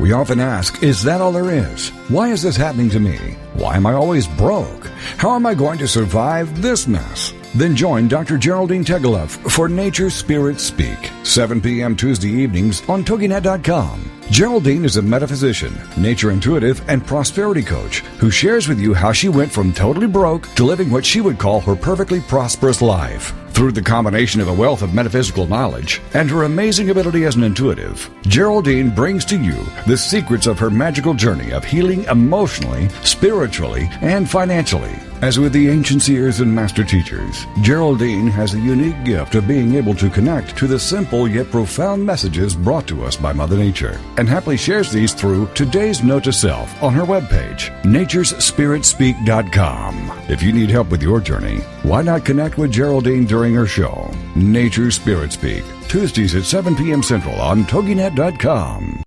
[0.00, 1.90] We often ask, is that all there is?
[2.08, 3.36] Why is this happening to me?
[3.52, 4.86] Why am I always broke?
[5.18, 7.34] How am I going to survive this mess?
[7.54, 8.38] Then join Dr.
[8.38, 11.94] Geraldine Tegeloff for Nature Spirit Speak, 7 p.m.
[11.94, 14.10] Tuesday evenings on TogiNet.com.
[14.30, 19.28] Geraldine is a metaphysician, nature intuitive, and prosperity coach who shares with you how she
[19.28, 23.34] went from totally broke to living what she would call her perfectly prosperous life.
[23.50, 27.42] Through the combination of a wealth of metaphysical knowledge and her amazing ability as an
[27.42, 33.90] intuitive, Geraldine brings to you the secrets of her magical journey of healing emotionally, spiritually,
[34.00, 34.98] and financially.
[35.22, 39.76] As with the ancient seers and master teachers, Geraldine has a unique gift of being
[39.76, 44.00] able to connect to the simple yet profound messages brought to us by Mother Nature,
[44.16, 50.24] and happily shares these through today's note to self on her webpage, naturespiritspeak.com.
[50.28, 54.10] If you need help with your journey, why not connect with Geraldine during her show,
[54.34, 57.00] Nature Spirit Speak, Tuesdays at 7 p.m.
[57.00, 59.04] Central on TogiNet.com.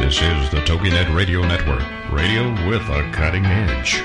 [0.00, 4.04] This is the TogiNet Radio Network, radio with a cutting edge.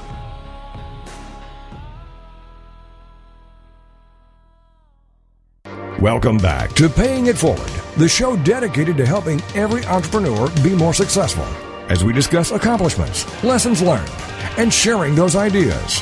[6.01, 10.95] Welcome back to Paying It Forward, the show dedicated to helping every entrepreneur be more
[10.95, 11.45] successful
[11.89, 14.09] as we discuss accomplishments, lessons learned,
[14.57, 16.01] and sharing those ideas.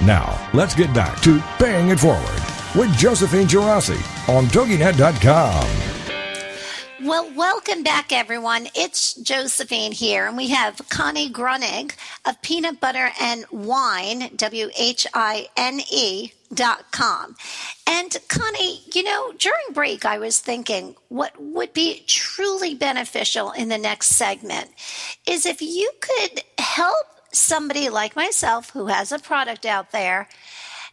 [0.00, 2.40] Now, let's get back to Paying It Forward
[2.74, 4.00] with Josephine Girassi
[4.34, 5.68] on TogiNet.com.
[7.06, 8.68] Well, welcome back, everyone.
[8.74, 11.92] It's Josephine here, and we have Connie Grunig
[12.24, 17.36] of Peanut Butter and Whine, W H I N E dot com.
[17.86, 23.68] And Connie, you know, during break, I was thinking what would be truly beneficial in
[23.68, 24.70] the next segment
[25.26, 30.28] is if you could help somebody like myself who has a product out there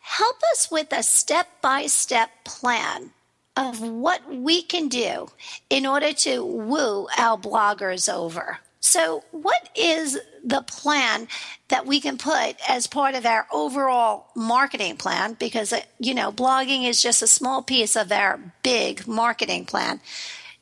[0.02, 3.12] help us with a step by step plan
[3.56, 5.28] of what we can do
[5.70, 8.60] in order to woo our bloggers over.
[8.84, 11.28] So, what is the plan
[11.67, 15.36] that we can put as part of our overall marketing plan?
[15.39, 20.02] Because, uh, you know, blogging is just a small piece of our big marketing plan.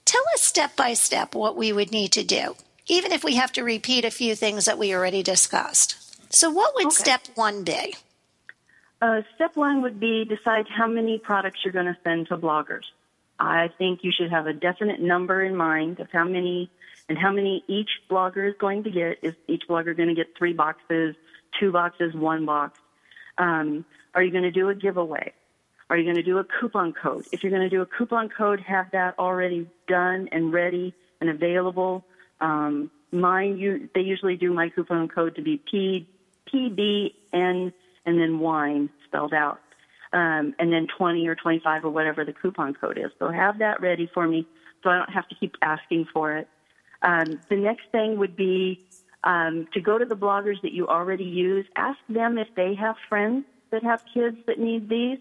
[0.03, 3.53] Tell us step by step what we would need to do, even if we have
[3.53, 5.95] to repeat a few things that we already discussed.
[6.33, 6.95] So, what would okay.
[6.95, 7.95] step one be?
[9.01, 12.83] Uh, step one would be decide how many products you're going to send to bloggers.
[13.39, 16.69] I think you should have a definite number in mind of how many
[17.09, 19.17] and how many each blogger is going to get.
[19.23, 21.15] Is each blogger going to get three boxes,
[21.59, 22.79] two boxes, one box?
[23.37, 25.33] Um, are you going to do a giveaway?
[25.89, 27.25] Are you going to do a coupon code?
[27.31, 31.31] If you're going to do a coupon code, have that already done and ready and
[31.31, 32.05] available.
[32.39, 36.07] Um, mine, you, they usually do my coupon code to be P,
[36.53, 37.73] PBN
[38.05, 39.59] and then whine spelled out.
[40.13, 43.11] Um, and then 20 or 25 or whatever the coupon code is.
[43.17, 44.47] So have that ready for me
[44.83, 46.47] so I don't have to keep asking for it.
[47.01, 48.85] Um, the next thing would be
[49.23, 52.95] um, to go to the bloggers that you already use, ask them if they have
[53.07, 55.19] friends that have kids that need these.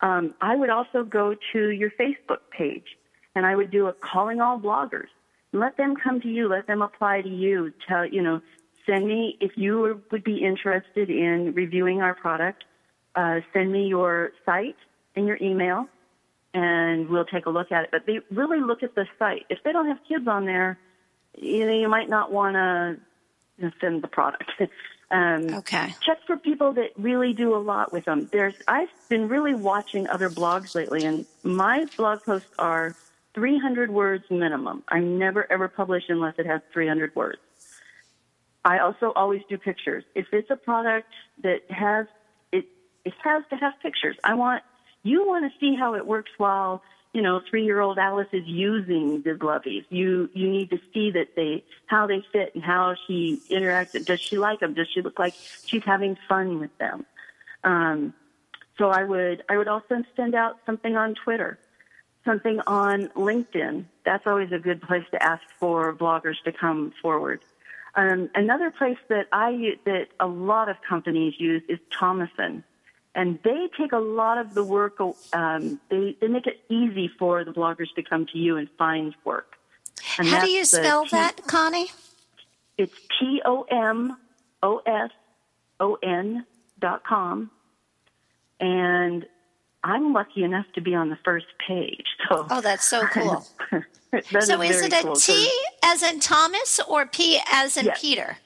[0.00, 2.96] Um, I would also go to your Facebook page
[3.34, 5.08] and I would do a calling all bloggers.
[5.52, 6.48] Let them come to you.
[6.48, 7.72] Let them apply to you.
[7.86, 8.40] Tell, you know,
[8.86, 12.64] send me if you would be interested in reviewing our product.
[13.14, 14.76] Uh, send me your site
[15.14, 15.86] and your email,
[16.54, 17.90] and we'll take a look at it.
[17.92, 19.44] But they really look at the site.
[19.50, 20.78] If they don't have kids on there,
[21.36, 22.96] you know, you might not want to
[23.58, 24.50] you know, send the product.
[25.10, 25.94] um, okay.
[26.00, 28.28] Check for people that really do a lot with them.
[28.32, 32.94] There's, I've been really watching other blogs lately, and my blog posts are
[33.34, 34.82] 300 words minimum.
[34.88, 37.38] I never ever publish unless it has 300 words.
[38.64, 40.04] I also always do pictures.
[40.14, 41.08] If it's a product
[41.42, 42.06] that has
[42.52, 42.66] it,
[43.04, 44.16] it has to have pictures.
[44.22, 44.62] I want
[45.02, 48.46] you want to see how it works while you know three year old Alice is
[48.46, 49.84] using the glovies.
[49.90, 54.04] You you need to see that they how they fit and how she interacts.
[54.04, 54.74] Does she like them?
[54.74, 55.34] Does she look like
[55.66, 57.06] she's having fun with them?
[57.64, 58.14] Um,
[58.78, 61.58] so I would I would also send out something on Twitter,
[62.24, 63.84] something on LinkedIn.
[64.04, 67.40] That's always a good place to ask for bloggers to come forward.
[67.94, 72.64] Um, another place that I that a lot of companies use is Tomoson,
[73.14, 74.98] and they take a lot of the work.
[75.32, 79.14] Um, they they make it easy for the bloggers to come to you and find
[79.24, 79.56] work.
[80.18, 81.90] And How do you spell that, Connie?
[82.78, 84.16] It's T O M
[84.62, 85.10] O S
[85.80, 86.46] O N
[86.80, 87.50] dot com,
[88.60, 89.26] and
[89.84, 92.06] I'm lucky enough to be on the first page.
[92.28, 93.44] So oh, that's so cool.
[94.40, 95.50] so is, is it a cool T
[95.82, 98.00] as in Thomas or P as in yes.
[98.00, 98.38] Peter?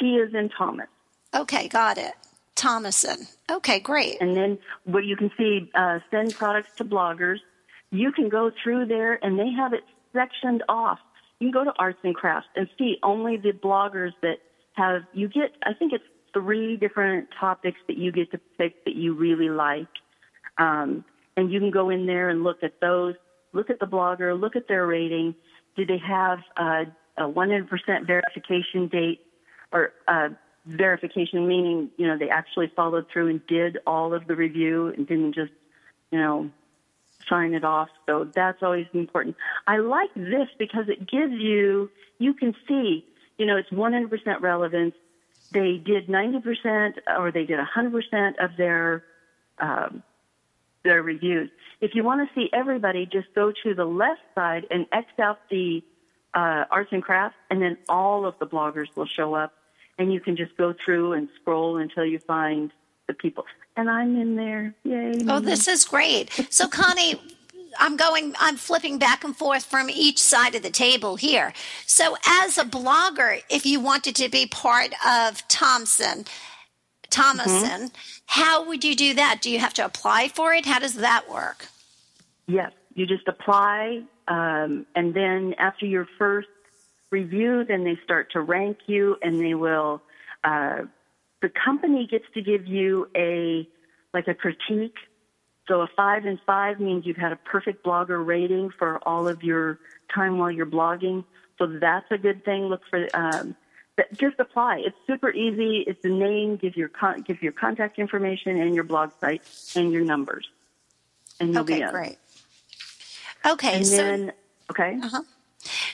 [0.00, 0.88] T as in Thomas.
[1.34, 2.14] Okay, got it.
[2.58, 3.28] Tomoson.
[3.50, 4.20] Okay, great.
[4.20, 7.38] And then what you can see, uh, send products to bloggers.
[7.90, 10.98] You can go through there and they have it sectioned off.
[11.38, 14.38] You can go to arts and crafts and see only the bloggers that
[14.72, 18.96] have, you get, I think it's three different topics that you get to pick that
[18.96, 19.86] you really like.
[20.58, 21.04] Um,
[21.36, 23.14] and you can go in there and look at those,
[23.52, 25.34] look at the blogger, look at their rating.
[25.76, 26.84] Do they have uh,
[27.16, 27.68] a 100%
[28.06, 29.20] verification date
[29.72, 30.30] or uh,
[30.68, 35.06] verification meaning, you know, they actually followed through and did all of the review and
[35.06, 35.52] didn't just,
[36.10, 36.50] you know,
[37.28, 37.88] sign it off.
[38.06, 39.36] So that's always important.
[39.66, 43.04] I like this because it gives you, you can see,
[43.38, 44.94] you know, it's 100% relevance.
[45.50, 49.04] They did 90% or they did 100% of their
[49.60, 50.02] um,
[50.84, 51.50] their reviews.
[51.80, 55.38] If you want to see everybody, just go to the left side and X out
[55.50, 55.82] the
[56.34, 59.52] uh, arts and crafts, and then all of the bloggers will show up,
[59.98, 62.72] and you can just go through and scroll until you find
[63.06, 63.44] the people.
[63.76, 64.74] And I'm in there.
[64.84, 65.20] Yay.
[65.28, 66.30] Oh, this is great.
[66.50, 67.20] So, Connie,
[67.78, 71.52] I'm going, I'm flipping back and forth from each side of the table here.
[71.86, 76.24] So, as a blogger, if you wanted to be part of Thompson,
[77.10, 77.86] Tomoson, mm-hmm.
[78.26, 79.38] how would you do that?
[79.40, 80.66] Do you have to apply for it?
[80.66, 81.66] How does that work?
[82.46, 86.48] Yes, you just apply, um, and then after your first
[87.10, 90.02] review, then they start to rank you, and they will.
[90.44, 90.82] Uh,
[91.40, 93.68] the company gets to give you a
[94.14, 94.96] like a critique
[95.68, 99.42] so a five and five means you've had a perfect blogger rating for all of
[99.42, 99.78] your
[100.12, 101.24] time while you're blogging.
[101.58, 102.64] So that's a good thing.
[102.64, 103.54] Look for um,
[104.14, 104.82] just apply.
[104.86, 105.84] It's super easy.
[105.86, 109.42] It's the name, give your con- give your contact information and your blog site
[109.76, 110.48] and your numbers,
[111.38, 111.90] and you'll okay, be in.
[111.90, 112.18] great.
[113.44, 114.32] Okay, and so then,
[114.70, 114.98] okay.
[115.02, 115.22] Uh-huh.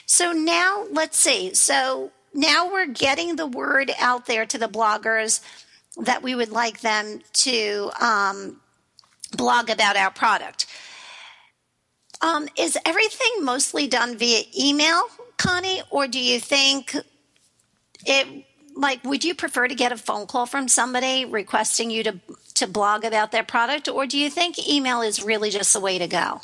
[0.05, 1.53] So now let's see.
[1.53, 5.41] So now we're getting the word out there to the bloggers
[5.97, 8.59] that we would like them to um,
[9.35, 10.65] blog about our product.
[12.21, 15.03] Um, is everything mostly done via email,
[15.37, 16.95] Connie, or do you think
[18.05, 18.45] it?
[18.77, 22.19] Like, would you prefer to get a phone call from somebody requesting you to
[22.55, 25.97] to blog about their product, or do you think email is really just the way
[25.97, 26.41] to go?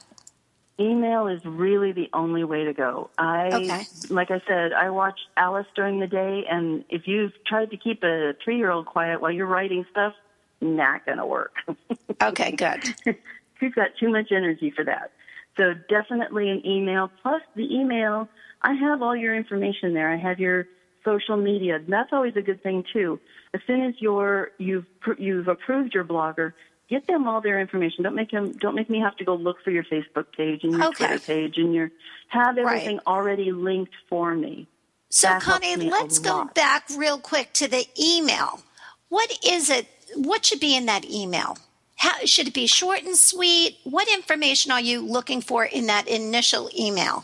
[0.82, 3.12] Email is really the only way to go.
[3.18, 3.84] I, okay.
[4.10, 8.04] like I said, I watch Alice during the day, and if you've tried to keep
[8.04, 10.14] a three year old quiet while you're writing stuff,
[10.60, 11.54] not going to work.
[12.24, 12.84] okay, good.
[13.60, 15.12] She's got too much energy for that.
[15.56, 17.12] So definitely an email.
[17.22, 18.28] Plus the email,
[18.64, 20.10] I have all your information there.
[20.10, 20.66] I have your
[21.06, 21.80] social media.
[21.88, 23.20] That's always a good thing too.
[23.54, 24.86] As soon as you're you've
[25.20, 26.54] you've approved your blogger,
[26.92, 28.04] get them all their information.
[28.04, 30.74] Don't make them don't make me have to go look for your Facebook page and
[30.74, 31.08] your okay.
[31.08, 31.90] Twitter page and your
[32.28, 33.08] have everything right.
[33.08, 34.68] already linked for me.
[35.10, 38.62] So that Connie, let's go back real quick to the email.
[39.10, 41.58] What is it what should be in that email?
[41.96, 43.78] How, should it be short and sweet?
[43.84, 47.24] What information are you looking for in that initial email?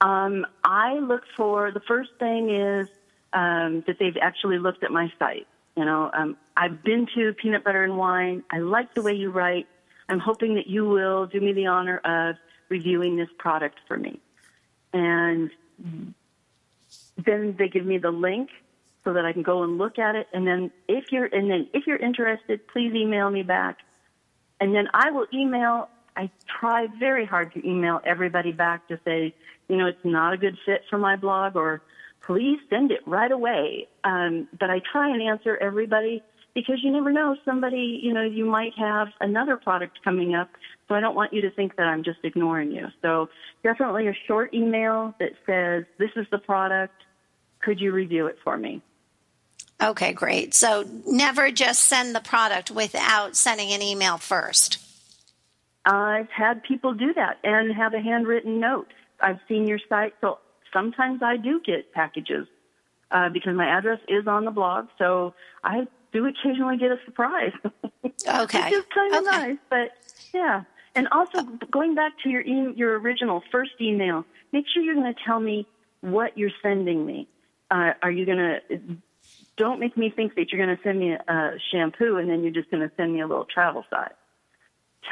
[0.00, 2.88] Um, I look for the first thing is
[3.32, 5.46] um, that they've actually looked at my site.
[5.76, 8.44] You know, um, I've been to Peanut Butter and Whine.
[8.50, 9.66] I like the way you write.
[10.10, 12.36] I'm hoping that you will do me the honor of
[12.68, 14.20] reviewing this product for me.
[14.92, 15.50] And
[17.16, 18.50] then they give me the link
[19.04, 20.28] so that I can go and look at it.
[20.34, 23.78] And then if you're and then if you're interested, please email me back.
[24.60, 25.88] And then I will email.
[26.14, 26.30] I
[26.60, 29.34] try very hard to email everybody back to say,
[29.68, 31.80] you know, it's not a good fit for my blog, or
[32.20, 33.88] please send it right away.
[34.04, 36.22] Um, but I try and answer everybody
[36.54, 37.36] because you never know.
[37.44, 40.48] Somebody, you know, you might have another product coming up.
[40.88, 42.88] So I don't want you to think that I'm just ignoring you.
[43.02, 43.28] So
[43.62, 46.94] definitely a short email that says, this is the product.
[47.62, 48.82] Could you review it for me?
[49.82, 50.52] Okay, great.
[50.52, 54.78] So never just send the product without sending an email first.
[55.86, 58.88] I've had people do that and have a handwritten note.
[59.20, 60.38] I've seen your site, so
[60.72, 62.46] sometimes I do get packages
[63.10, 64.88] uh, because my address is on the blog.
[64.98, 65.34] So
[65.64, 67.52] I do occasionally get a surprise.
[68.28, 69.30] Okay, which is kind of okay.
[69.30, 69.92] nice, but
[70.34, 70.64] yeah.
[70.94, 75.12] And also going back to your e- your original first email, make sure you're going
[75.12, 75.66] to tell me
[76.02, 77.28] what you're sending me.
[77.70, 78.60] Uh, are you going to
[79.56, 82.52] don't make me think that you're going to send me a, shampoo and then you're
[82.52, 84.12] just going to send me a little travel size.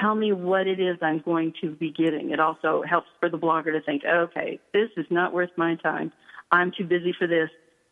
[0.01, 2.31] Tell me what it is I'm going to be getting.
[2.31, 6.13] It also helps for the blogger to think, okay, this is not worth my time.
[6.51, 7.51] I'm too busy for this.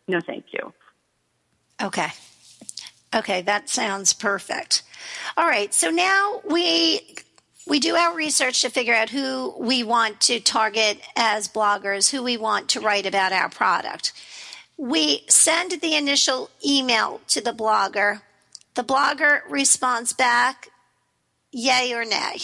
[0.09, 0.73] No, thank you.
[1.83, 2.09] Okay.
[3.17, 4.83] Okay, that sounds perfect.
[5.37, 7.17] All right, so now we
[7.67, 12.23] we do our research to figure out who we want to target as bloggers, who
[12.23, 14.13] we want to write about our product
[14.77, 18.21] we send the initial email to the blogger.
[18.75, 20.69] The blogger responds back,
[21.51, 22.39] yay or nay.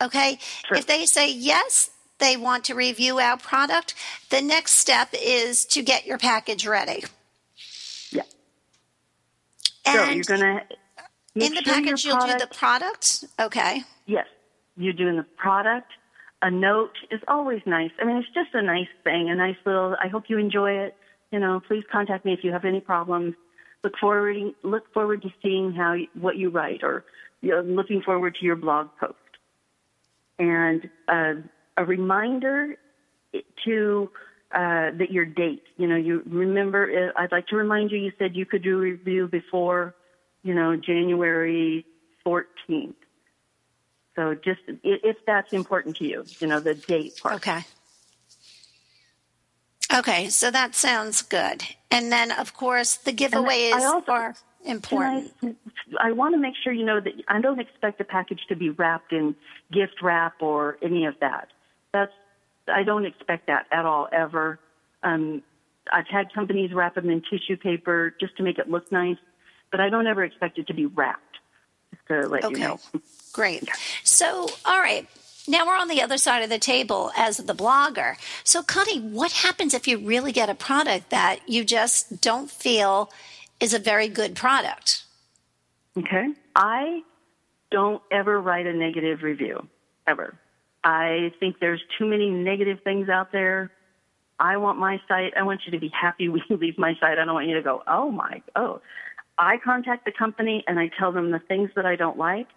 [0.00, 0.38] Okay?
[0.70, 3.94] If they say yes, they want to review our product,
[4.30, 7.04] the next step is to get your package ready.
[9.96, 10.62] And so you're going to.
[11.34, 13.24] In the sure package, you'll product, do the product?
[13.38, 13.82] Okay.
[14.06, 14.26] Yes.
[14.76, 15.92] You're doing the product.
[16.42, 17.90] A note is always nice.
[18.00, 20.96] I mean, it's just a nice thing, a nice little, I hope you enjoy it
[21.30, 23.34] you know, please contact me if you have any problems.
[23.84, 27.04] Look forward look forward to seeing how what you write, or
[27.42, 29.14] you know, looking forward to your blog post.
[30.38, 31.34] And uh,
[31.76, 32.76] a reminder
[33.64, 34.10] to
[34.52, 35.64] uh, that your date.
[35.76, 37.12] You know, you remember.
[37.16, 37.98] Uh, I'd like to remind you.
[37.98, 39.94] You said you could do a review before,
[40.42, 41.84] you know, January
[42.26, 42.94] 14th.
[44.16, 47.36] So just if that's important to you, you know, the date part.
[47.36, 47.62] Okay.
[49.94, 51.62] Okay, so that sounds good.
[51.90, 54.34] And then, of course, the giveaways also, are
[54.64, 55.32] important.
[55.42, 55.54] I,
[56.00, 58.70] I want to make sure you know that I don't expect a package to be
[58.70, 59.34] wrapped in
[59.72, 61.48] gift wrap or any of that.
[61.92, 62.12] That's
[62.68, 64.58] I don't expect that at all ever.
[65.02, 65.42] Um,
[65.92, 69.16] I've had companies wrap them in tissue paper just to make it look nice,
[69.70, 71.22] but I don't ever expect it to be wrapped.
[71.94, 72.54] Just to let okay.
[72.54, 72.80] you know.
[73.32, 73.68] Great.
[74.04, 75.08] So, all right.
[75.46, 78.16] Now we're on the other side of the table as the blogger.
[78.44, 83.10] So, Connie, what happens if you really get a product that you just don't feel
[83.58, 85.04] is a very good product?
[85.96, 86.28] Okay.
[86.54, 87.02] I
[87.70, 89.66] don't ever write a negative review,
[90.06, 90.34] ever.
[90.88, 93.70] I think there's too many negative things out there.
[94.40, 97.18] I want my site, I want you to be happy when you leave my site.
[97.18, 98.80] I don't want you to go, oh my, oh.
[99.36, 102.48] I contact the company and I tell them the things that I don't like.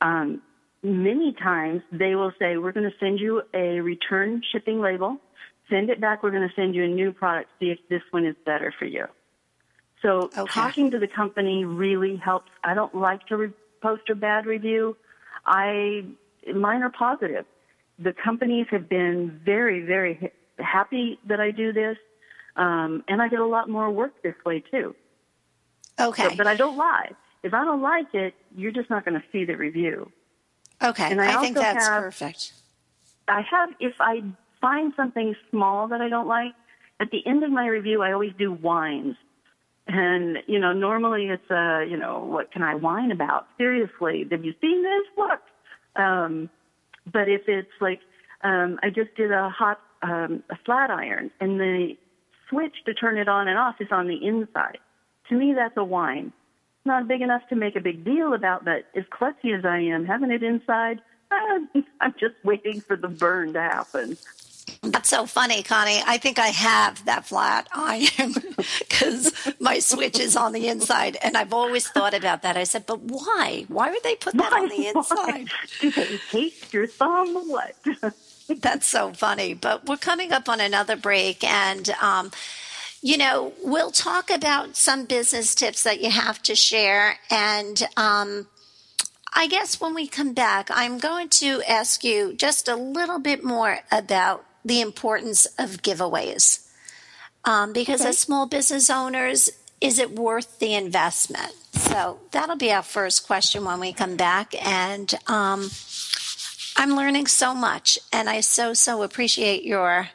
[0.00, 0.42] Um,
[0.82, 5.18] many times they will say, we're going to send you a return shipping label.
[5.70, 6.24] Send it back.
[6.24, 7.50] We're going to send you a new product.
[7.60, 9.06] See if this one is better for you.
[10.02, 10.44] So okay.
[10.46, 12.50] talking to the company really helps.
[12.64, 14.96] I don't like to re- post a bad review.
[15.46, 16.04] I,
[16.52, 17.46] mine are positive.
[18.00, 21.96] The companies have been very, very happy that I do this.
[22.56, 24.94] Um, and I get a lot more work this way too.
[26.00, 26.30] Okay.
[26.30, 27.12] So, but I don't lie.
[27.42, 30.10] If I don't like it, you're just not going to see the review.
[30.82, 32.52] Okay, and I, I think that's have, perfect.
[33.28, 34.22] I have, if I
[34.60, 36.52] find something small that I don't like,
[36.98, 39.16] at the end of my review, I always do whines.
[39.86, 43.46] And, you know, normally it's, uh, you know, what can I whine about?
[43.58, 45.06] Seriously, have you seen this?
[45.14, 45.42] What?
[45.96, 46.50] Um,
[47.06, 48.00] but if it's like,
[48.42, 51.96] um, I just did a hot, um, a flat iron and the
[52.48, 54.78] switch to turn it on and off is on the inside.
[55.28, 56.32] To me, that's a whine
[56.84, 60.04] not big enough to make a big deal about, but as klutzy as I am,
[60.04, 61.00] having it inside,
[62.00, 64.16] I'm just waiting for the burn to happen.
[64.82, 66.02] That's so funny, Connie.
[66.06, 68.32] I think I have that flat iron
[68.78, 72.56] because my switch is on the inside, and I've always thought about that.
[72.56, 73.66] I said, "But why?
[73.68, 74.60] Why would they put that why?
[74.60, 75.48] on the inside?
[75.80, 77.34] Do they hate your thumb?
[77.48, 77.76] What?"
[78.48, 79.52] That's so funny.
[79.52, 82.30] But we're coming up on another break, and um,
[83.02, 87.18] you know, we'll talk about some business tips that you have to share.
[87.30, 88.46] And um,
[89.34, 93.44] I guess when we come back, I'm going to ask you just a little bit
[93.44, 96.66] more about the importance of giveaways.
[97.44, 98.10] Um, because okay.
[98.10, 99.50] as small business owners,
[99.80, 101.52] is it worth the investment?
[101.72, 104.54] So that'll be our first question when we come back.
[104.64, 105.70] And um,
[106.76, 110.08] I'm learning so much, and I so, so appreciate your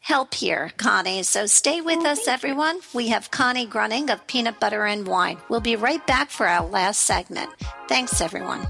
[0.00, 1.22] help here, Connie.
[1.22, 2.76] So stay with oh, us, everyone.
[2.76, 2.82] You.
[2.94, 5.38] We have Connie Grunning of Peanut Butter and Whine.
[5.48, 7.50] We'll be right back for our last segment.
[7.88, 8.68] Thanks, everyone.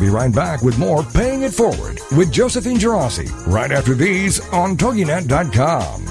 [0.00, 4.76] Be right back with more Paying It Forward with Josephine Girassi right after these on
[4.76, 6.06] TogiNet.com.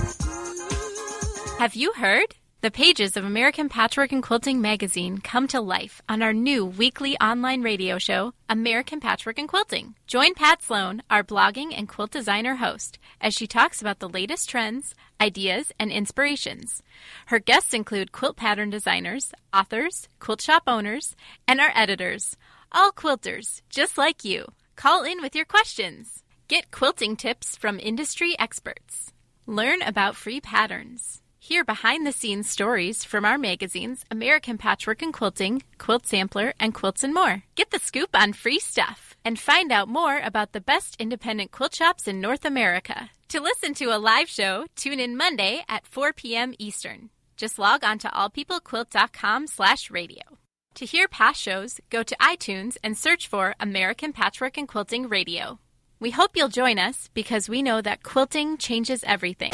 [1.60, 2.36] Have you heard?
[2.62, 7.18] The pages of American Patchwork and Quilting magazine come to life on our new weekly
[7.20, 9.96] online radio show, American Patchwork and Quilting.
[10.08, 14.50] Join Pat Sloan, our blogging and quilt designer host, as she talks about the latest
[14.50, 16.84] trends, ideas, and inspirations.
[17.28, 21.16] Her guests include quilt pattern designers, authors, quilt shop owners,
[21.48, 22.36] and our editors
[22.72, 24.52] all quilters, just like you.
[24.76, 26.24] Call in with your questions.
[26.48, 29.14] Get quilting tips from industry experts.
[29.46, 31.22] Learn about free patterns.
[31.40, 36.74] Hear behind the scenes stories from our magazines American Patchwork and Quilting, Quilt Sampler, and
[36.74, 37.44] Quilts and More.
[37.56, 41.74] Get the scoop on free stuff and find out more about the best independent quilt
[41.76, 43.12] shops in North America.
[43.30, 46.54] To listen to a live show, tune in Monday at 4 p.m.
[46.60, 47.10] Eastern.
[47.38, 50.39] Just log on to allpeoplequilt.com slash radio.
[50.80, 55.60] To hear past shows, go to iTunes and search for American Patchwork and Quilting Radio.
[56.00, 59.52] We hope you'll join us because we know that quilting changes everything.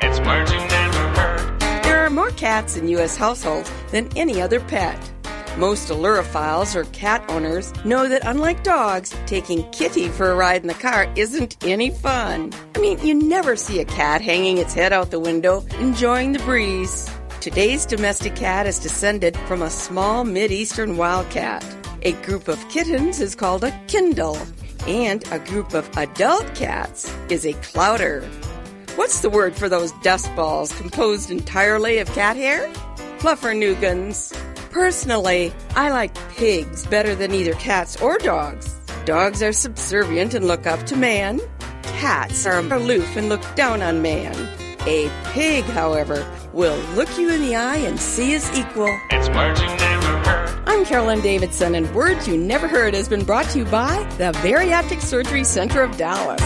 [0.00, 1.60] It's words you never heard.
[1.82, 3.16] There are more cats in U.S.
[3.16, 4.96] households than any other pet.
[5.56, 10.68] Most Ailurophiles or cat owners know that unlike dogs, taking Kitty for a ride in
[10.68, 12.52] the car isn't any fun.
[12.76, 16.38] I mean, you never see a cat hanging its head out the window, enjoying the
[16.38, 17.10] breeze.
[17.40, 21.64] Today's domestic cat is descended from a small Mid-Eastern wildcat.
[22.02, 24.36] A group of kittens is called a kindle,
[24.88, 28.22] and a group of adult cats is a clowder.
[28.96, 32.66] What's the word for those dust balls composed entirely of cat hair?
[33.18, 34.36] Fluffernuggins.
[34.70, 38.74] Personally, I like pigs better than either cats or dogs.
[39.04, 41.40] Dogs are subservient and look up to man.
[41.82, 44.67] cats are aloof and look down on man.
[44.88, 48.88] A pig, however, will look you in the eye and see his equal.
[49.10, 50.62] It's words you never heard.
[50.66, 54.32] I'm Carolyn Davidson, and Words You Never Heard has been brought to you by the
[54.38, 56.40] Bariatric Surgery Center of Dallas.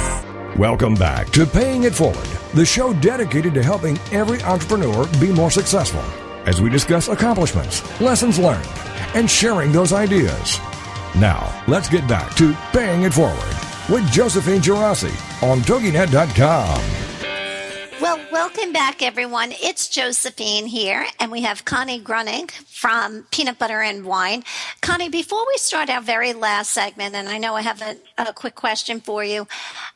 [0.59, 5.53] Welcome back to Paying It Forward, the show dedicated to helping every entrepreneur be more
[5.53, 6.03] successful
[6.45, 8.67] as we discuss accomplishments, lessons learned,
[9.15, 10.59] and sharing those ideas.
[11.15, 13.55] Now, let's get back to Paying It Forward
[13.89, 15.15] with Josephine Girassi
[15.45, 17.12] on TogiNet.com.
[18.13, 19.53] Well, welcome back, everyone.
[19.53, 24.45] It's Josephine here, and we have Connie Grunning from Peanut Butter and Whine.
[24.83, 28.35] Connie, before we start our very last segment, and I know I have a, a
[28.35, 29.49] quick question for you,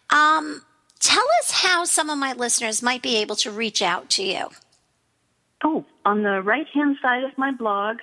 [0.09, 0.63] um,
[0.99, 4.49] tell us how some of my listeners might be able to reach out to you.
[5.63, 7.99] Oh, on the right hand side of my blog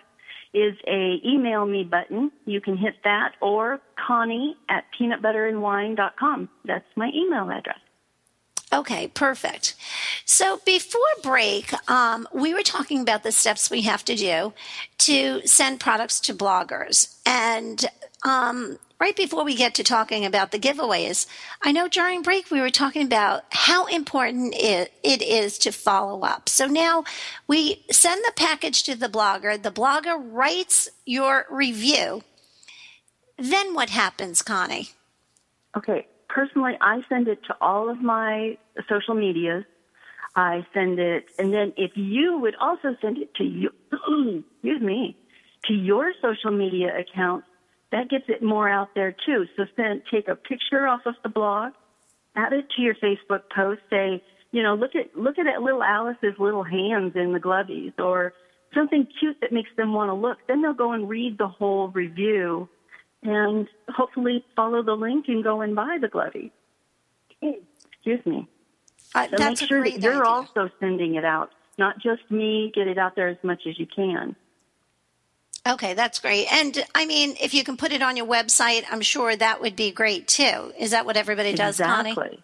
[0.54, 2.32] is a email me button.
[2.46, 6.50] You can hit that or Connie at peanutbutterandwhine.com.
[6.66, 7.80] That's my email address.
[8.74, 9.76] Okay, perfect.
[10.26, 14.54] So before break, um, we were talking about the steps we have to do
[15.00, 17.16] to send products to bloggers.
[17.24, 17.86] And
[18.24, 21.28] um, right before we get to talking about the giveaways,
[21.62, 26.22] I know during break we were talking about how important it, it is to follow
[26.22, 26.50] up.
[26.50, 27.04] So now
[27.48, 32.24] we send the package to the blogger, the blogger writes your review.
[33.38, 34.90] Then what happens, Connie?
[35.78, 38.58] Okay, personally, I send it to all of my
[38.90, 39.64] social medias.
[40.36, 43.70] I send it, and then if you would also send it to you,
[44.56, 45.16] excuse me,
[45.66, 47.46] to your social media accounts,
[47.92, 49.46] that gets it more out there too.
[49.56, 51.74] So send, take a picture off of the blog,
[52.36, 55.84] add it to your Facebook post, say, you know, look at, look at that little
[55.84, 58.34] Alice's little hands in the glovies or
[58.74, 60.40] something cute that makes them want to look.
[60.48, 62.68] Then they'll go and read the whole review
[63.24, 66.52] and hopefully follow the link and go and buy the glovies.
[67.42, 68.48] Excuse me.
[69.16, 70.26] Uh, So that's make sure that you're idea.
[70.26, 72.72] also sending it out, not just me.
[72.74, 74.36] Get it out there as much as you can.
[75.66, 76.48] Okay, that's great.
[76.52, 79.76] And I mean, if you can put it on your website, I'm sure that would
[79.78, 80.74] be great too.
[80.78, 82.12] Is that what everybody does, Connie?
[82.12, 82.44] exactly.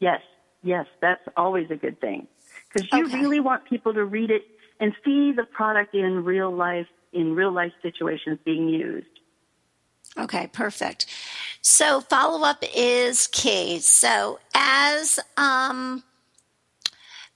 [0.00, 0.20] Yes,
[0.62, 2.26] yes, that's always a good thing
[2.72, 3.14] because you Okay.
[3.16, 4.42] really want people to read it
[4.80, 9.06] and see the product in real life, in real life situations being used.
[10.18, 11.06] Okay, perfect.
[11.62, 13.78] So follow up is key.
[13.80, 16.02] So as um,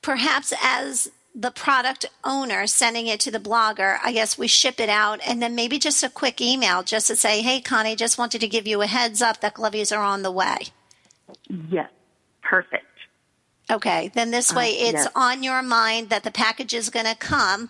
[0.02, 4.88] perhaps as the product owner sending it to the blogger, I guess we ship it
[4.88, 8.40] out and then maybe just a quick email just to say, hey, Connie, just wanted
[8.40, 10.56] to give you a heads up that glovies are on the way.
[11.48, 11.90] Yes,
[12.42, 12.84] perfect.
[13.70, 15.08] Okay, then this way Uh, it's yes.
[15.14, 17.68] on your mind that the package is going to come.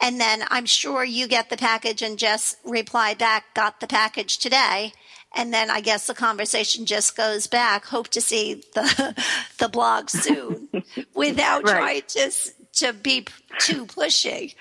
[0.00, 4.38] And then I'm sure you get the package and just reply back, got the package
[4.38, 4.92] today.
[5.34, 7.86] And then I guess the conversation just goes back.
[7.86, 9.14] Hope to see the
[9.58, 10.68] the blog soon,
[11.14, 12.08] without Right.
[12.08, 12.30] trying to
[12.74, 13.26] to be
[13.58, 14.54] too pushy.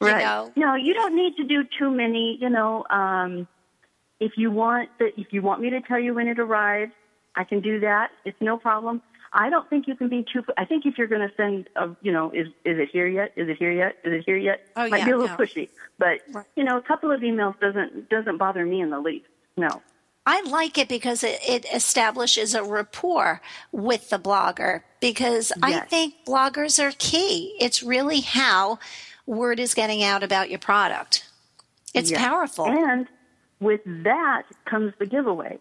[0.00, 0.24] You Right.
[0.24, 2.38] know, No, you don't need to do too many.
[2.40, 3.48] You know, um,
[4.20, 6.92] if you want the, if you want me to tell you when it arrives,
[7.36, 8.10] I can do that.
[8.24, 9.02] It's no problem.
[9.36, 10.44] I don't think you can be too.
[10.56, 13.32] I think if you're going to send, a, you know, is is it here yet?
[13.36, 13.96] Is it here yet?
[14.04, 14.64] Is it here yet?
[14.76, 15.44] Oh, Might yeah, be a little no.
[15.44, 15.68] pushy,
[15.98, 16.46] but Right.
[16.56, 19.26] you know, a couple of emails doesn't doesn't bother me in the least.
[19.56, 19.82] No.
[20.26, 26.14] I like it because it, it establishes a rapport with the blogger because I think
[26.26, 27.54] bloggers are key.
[27.60, 28.78] It's really how
[29.26, 31.28] word is getting out about your product.
[31.92, 32.20] It's Yes.
[32.22, 32.66] powerful.
[32.66, 33.06] And
[33.60, 35.58] with that comes the giveaway.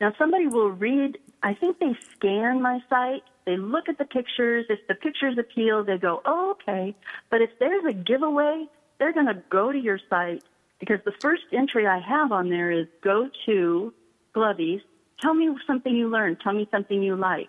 [0.00, 4.66] Now, somebody will read, I think they scan my site, they look at the pictures.
[4.68, 6.94] If the pictures appeal, they go, oh, okay.
[7.30, 8.66] But if there's a giveaway,
[8.98, 10.44] they're going to go to your site
[10.78, 13.92] because the first entry I have on there is go to
[14.34, 14.82] Glovies.
[15.20, 16.40] Tell me something you learned.
[16.40, 17.48] Tell me something you like.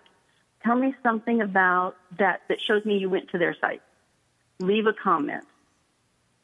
[0.64, 3.82] Tell me something about that that shows me you went to their site.
[4.60, 5.44] Leave a comment.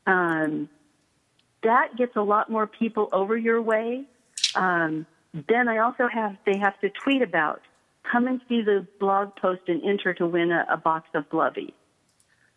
[0.07, 0.68] Um,
[1.62, 4.05] that gets a lot more people over your way.
[4.55, 7.62] Um, then I also have they have to tweet about
[8.10, 11.74] come and see the blog post and enter to win a, a box of Glovies.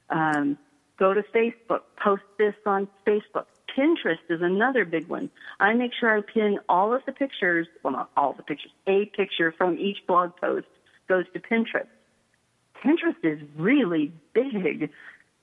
[0.10, 0.58] Um,
[0.98, 3.46] go to Facebook, post this on Facebook.
[3.78, 5.30] Pinterest is another big one.
[5.60, 9.06] I make sure I pin all of the pictures, well, not all the pictures, a
[9.06, 10.68] picture from each blog post
[11.08, 11.88] goes to Pinterest.
[12.84, 14.90] Pinterest is really big.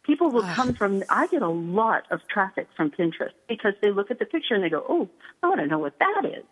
[0.02, 4.10] People will come from, I get a lot of traffic from Pinterest because they look
[4.10, 5.08] at the picture and they go, oh,
[5.42, 6.44] I want to know what that is.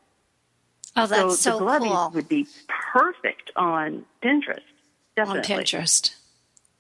[0.97, 2.47] Oh, that's so so, the Glovies cool would be
[2.93, 4.61] perfect on Pinterest.
[5.15, 5.55] Definitely.
[5.55, 6.15] on Pinterest.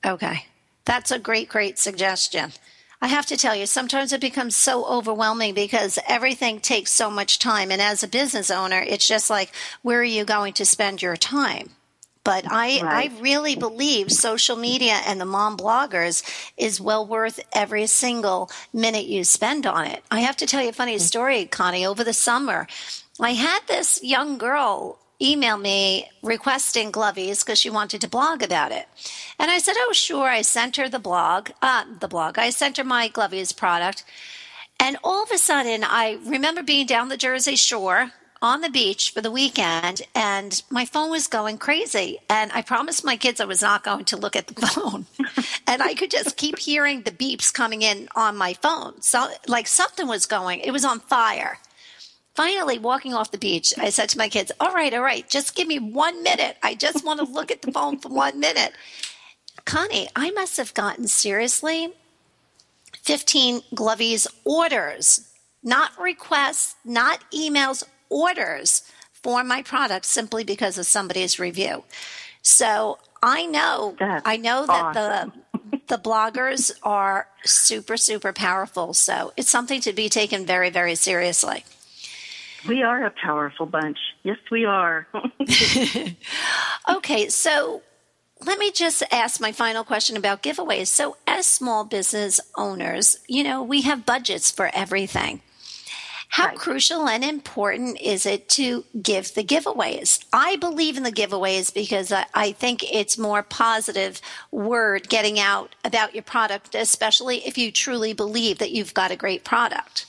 [0.05, 0.47] Okay.
[0.85, 2.53] That's a great, great suggestion.
[3.01, 7.39] I have to tell you, sometimes it becomes so overwhelming because everything takes so much
[7.39, 7.71] time.
[7.71, 9.53] And as a business owner, it's just like,
[9.83, 11.71] where are you going to spend your time?
[12.25, 13.12] But I, right.
[13.14, 16.25] I really believe social media and the mom bloggers
[16.57, 20.03] is well worth every single minute you spend on it.
[20.11, 21.03] I have to tell you a funny mm-hmm.
[21.03, 21.87] story, Connie.
[21.87, 22.67] Over the summer,
[23.21, 28.73] I had this young girl email me requesting Glovies because she wanted to blog about
[28.73, 28.87] it.
[29.39, 30.29] And I said, oh, sure.
[30.29, 32.39] I sent her the blog, uh, the blog.
[32.39, 34.05] I sent her my Glovies product.
[34.79, 38.12] And all of a sudden, I remember being down the Jersey Shore
[38.43, 42.19] on the beach for the weekend and my phone was going crazy.
[42.29, 45.07] And I promised my kids I was not going to look at the phone.
[45.67, 49.01] and I could just keep hearing the beeps coming in on my phone.
[49.01, 51.59] So, like something was going, it was on fire.
[52.37, 55.55] Finally, walking off the beach, I said to my kids, All right, all right, just
[55.55, 56.59] give me one minute.
[56.62, 58.72] I just want to look at the phone for one minute.
[59.64, 61.93] Connie, I must have gotten seriously
[63.03, 65.32] 15 Glovies orders,
[65.62, 68.82] not requests, not emails, orders
[69.12, 71.84] for my product simply because of somebody's review.
[72.43, 75.32] So I know, That's I know that awesome.
[75.32, 78.93] the the bloggers are super, super powerful.
[78.93, 81.64] So it's something to be taken very, very seriously.
[82.69, 83.99] We are a powerful bunch.
[84.23, 85.07] Yes, we are.
[86.89, 87.83] okay, so
[88.45, 90.89] let me just ask my final question about giveaways.
[90.89, 95.43] So, as small business owners, you know, we have budgets for everything.
[96.29, 96.59] How right.
[96.59, 100.25] crucial and important is it to give the giveaways?
[100.33, 105.75] I believe in the giveaways because I, I, think it's more positive word getting out
[105.85, 110.07] about your product, especially if you truly believe that you've got a great product.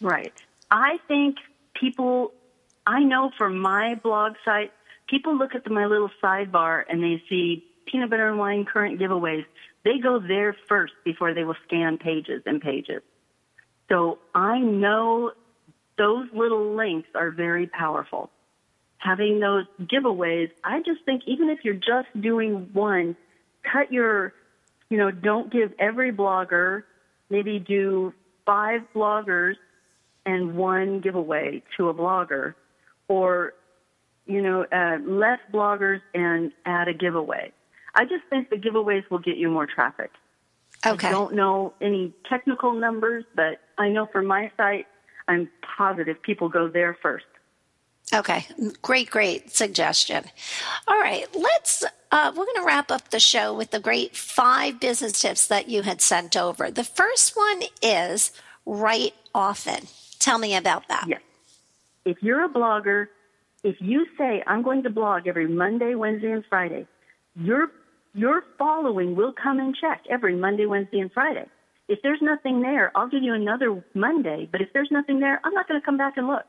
[0.00, 0.32] Right.
[0.70, 1.36] I think
[1.80, 2.32] people,
[2.86, 4.72] I know from my blog site,
[5.08, 9.00] people look at the, my little sidebar and they see peanut butter and whine current
[9.00, 9.44] giveaways.
[9.84, 13.02] They go there first before they will scan pages and pages.
[13.88, 15.32] So I know
[15.96, 18.30] those little links are very powerful.
[18.98, 23.16] Having those giveaways, I just think even if you're just doing one,
[23.72, 24.32] cut your,
[24.90, 26.82] you know, don't give every blogger,
[27.30, 28.12] maybe do
[28.44, 29.54] five bloggers
[30.26, 32.54] and one giveaway to a blogger,
[33.08, 33.54] or
[34.26, 37.52] you know, uh, less bloggers and add a giveaway.
[37.94, 40.10] I just think the giveaways will get you more traffic.
[40.84, 41.08] Okay.
[41.08, 44.86] I don't know any technical numbers, but I know for my site,
[45.28, 47.24] I'm positive people go there first.
[48.14, 48.46] Okay,
[48.82, 50.24] great, great suggestion.
[50.86, 51.82] All right, let's.
[52.12, 55.68] Uh, we're going to wrap up the show with the great five business tips that
[55.68, 56.70] you had sent over.
[56.70, 58.30] The first one is
[58.64, 59.88] write often.
[60.18, 61.04] Tell me about that.
[61.08, 61.20] Yes.
[62.04, 63.08] If you're a blogger,
[63.62, 66.86] if you say, I'm going to blog every Monday, Wednesday, and Friday,
[67.34, 67.68] your,
[68.14, 71.46] your following will come and check every Monday, Wednesday, and Friday.
[71.88, 75.54] If there's nothing there, I'll give you another Monday, but if there's nothing there, I'm
[75.54, 76.44] not going to come back and look.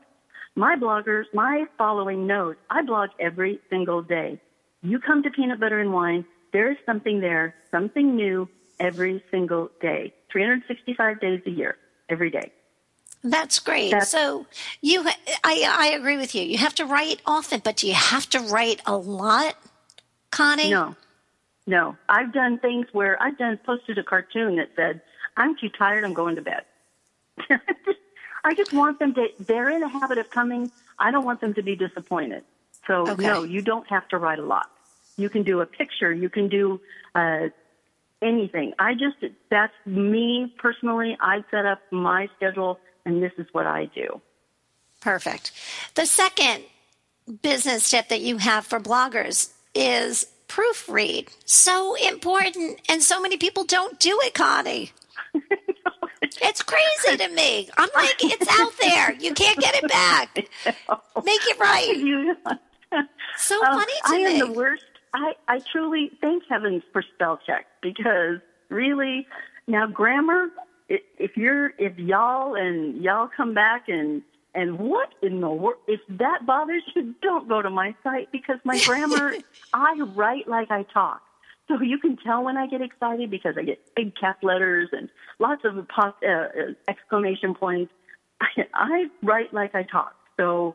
[0.56, 4.40] My bloggers, my following knows I blog every single day.
[4.82, 8.48] You come to Peanut Butter and Whine, there is something there, something new
[8.80, 11.76] every single day, 365 days a year,
[12.08, 12.52] every day.
[13.24, 13.90] That's great.
[13.90, 14.46] That's, so
[14.80, 15.04] you,
[15.44, 16.42] I, I agree with you.
[16.42, 19.56] You have to write often, but do you have to write a lot,
[20.30, 20.70] Connie?
[20.70, 20.94] No,
[21.66, 21.96] no.
[22.08, 25.00] I've done things where I've done posted a cartoon that said,
[25.36, 26.04] "I'm too tired.
[26.04, 26.64] I'm going to bed."
[28.44, 29.28] I just want them to.
[29.40, 30.70] They're in a habit of coming.
[30.98, 32.44] I don't want them to be disappointed.
[32.86, 33.22] So okay.
[33.22, 34.70] no, you don't have to write a lot.
[35.16, 36.12] You can do a picture.
[36.12, 36.80] You can do
[37.14, 37.48] uh,
[38.22, 38.74] anything.
[38.78, 39.16] I just
[39.50, 41.16] that's me personally.
[41.20, 42.78] I set up my schedule
[43.08, 44.20] and this is what I do.
[45.00, 45.52] Perfect.
[45.94, 46.62] The second
[47.42, 51.28] business tip that you have for bloggers is proofread.
[51.46, 54.92] So important, and so many people don't do it, Connie.
[56.22, 57.70] it's crazy to me.
[57.78, 59.14] I'm like, it's out there.
[59.14, 60.36] You can't get it back.
[61.24, 62.36] Make it right.
[63.38, 64.40] so um, funny to I me.
[64.40, 64.84] am the worst.
[65.14, 69.26] I, I truly thank heavens for spell check because really,
[69.66, 70.48] now grammar,
[70.88, 74.22] if you're if y'all and y'all come back and
[74.54, 78.58] and what in the world if that bothers you don't go to my site because
[78.64, 79.34] my grammar
[79.74, 81.22] i write like i talk.
[81.68, 85.08] So you can tell when i get excited because i get big cap letters and
[85.38, 86.48] lots of uh, uh,
[86.88, 87.92] exclamation points.
[88.40, 90.14] I, I write like i talk.
[90.36, 90.74] So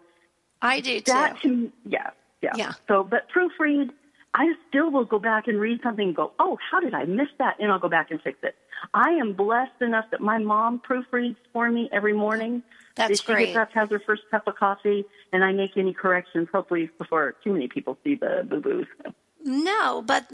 [0.61, 1.11] i do too.
[1.11, 2.11] that to, yeah
[2.43, 2.51] yeah.
[2.55, 2.73] Yeah.
[2.87, 3.89] So but proofread
[4.35, 7.27] I still will go back and read something and go, oh, how did I miss
[7.37, 7.57] that?
[7.59, 8.55] And I'll go back and fix it.
[8.93, 12.63] I am blessed enough that my mom proofreads for me every morning.
[12.95, 13.45] That's she great.
[13.47, 17.35] gets up, has her first cup of coffee, and I make any corrections, hopefully before
[17.43, 18.87] too many people see the boo boos.
[19.43, 20.31] No, but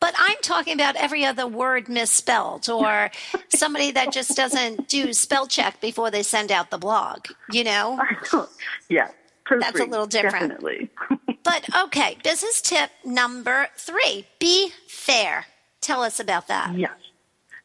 [0.00, 3.10] but I'm talking about every other word misspelled or
[3.48, 8.00] somebody that just doesn't do spell check before they send out the blog, you know?
[8.88, 9.08] yeah.
[9.48, 10.60] That's a little different.
[10.60, 10.90] Definitely.
[11.44, 15.46] but okay, business tip number three be fair.
[15.80, 16.74] Tell us about that.
[16.76, 16.92] Yes.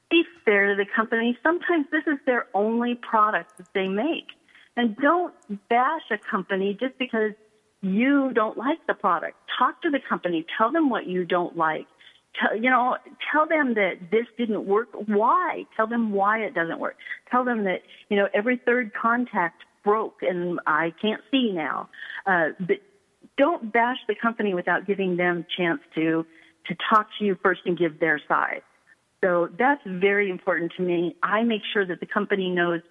[0.09, 1.38] Be fair to the company.
[1.43, 4.28] Sometimes this is their only product that they make.
[4.75, 5.34] And don't
[5.69, 7.32] bash a company just because
[7.82, 9.38] you don't like the product.
[9.57, 10.45] Talk to the company.
[10.57, 11.88] Tell them what you don't like.
[12.39, 12.97] Tell, you know,
[13.32, 14.89] tell them that this didn't work.
[15.07, 15.65] Why?
[15.75, 16.95] Tell them why it doesn't work.
[17.32, 21.89] Tell them that, you know, every third contact broke and I can't see now.
[22.25, 22.78] Uh, but
[23.38, 26.26] don't bash the company without giving them a chance to,
[26.68, 28.62] to talk to you first and give their side.
[29.24, 31.16] So that's very important to me.
[31.24, 32.82] I make sure that the company knows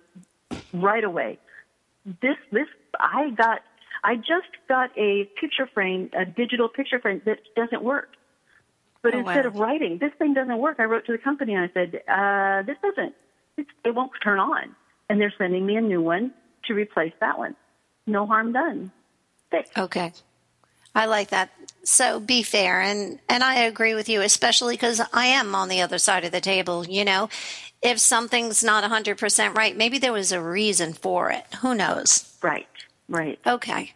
[0.73, 1.39] right away
[2.21, 2.67] this this
[2.99, 3.63] I got
[4.05, 8.11] I just got a picture frame, a digital picture frame that doesn't work.
[9.03, 9.51] But oh, instead wow.
[9.51, 12.63] of writing, this thing doesn't work, I wrote to the company and I said, uh,
[12.63, 13.15] this doesn't,
[13.85, 14.77] it won't turn on.
[15.09, 16.33] And they're sending me a new one
[16.67, 17.57] to replace that one.
[18.07, 18.93] No harm done.
[19.51, 19.77] Fixed.
[19.77, 20.13] Okay.
[20.97, 21.51] I like that.
[21.85, 22.81] So be fair.
[22.81, 26.33] And, and I agree with you, especially because I am on the other side of
[26.33, 26.87] the table.
[26.87, 27.29] You know,
[27.83, 31.45] if something's not 100% right, maybe there was a reason for it.
[31.61, 32.35] Who knows?
[32.43, 32.67] Right,
[33.11, 33.39] right.
[33.47, 33.93] Okay.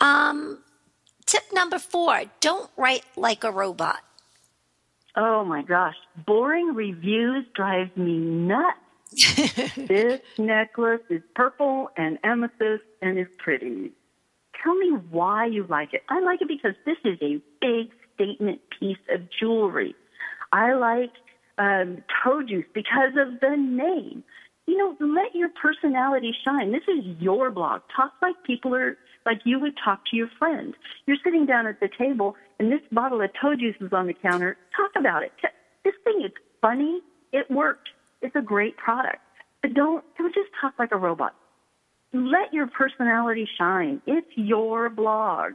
[0.00, 0.58] Um,
[1.26, 4.00] tip number four don't write like a robot.
[5.14, 5.96] Oh my gosh.
[6.26, 8.78] Boring reviews drive me nuts.
[9.76, 13.92] this necklace is purple and amethyst and is pretty.
[14.62, 16.02] Tell me why you like it.
[16.08, 19.94] I like it because this is a big statement piece of jewelry.
[20.52, 21.12] I like
[21.58, 24.24] um, toe juice because of the name.
[24.66, 26.72] You know, let your personality shine.
[26.72, 27.82] This is your blog.
[27.94, 30.74] Talk like people are like you would talk to your friend.
[31.06, 34.14] You're sitting down at the table and this bottle of toe juice is on the
[34.14, 34.56] counter.
[34.76, 35.32] Talk about it.
[35.84, 37.00] This thing is funny.
[37.32, 37.88] It worked.
[38.22, 39.18] It's a great product.
[39.62, 41.34] But don't don't just talk like a robot.
[42.24, 44.00] Let your personality shine.
[44.06, 45.52] It's your blog.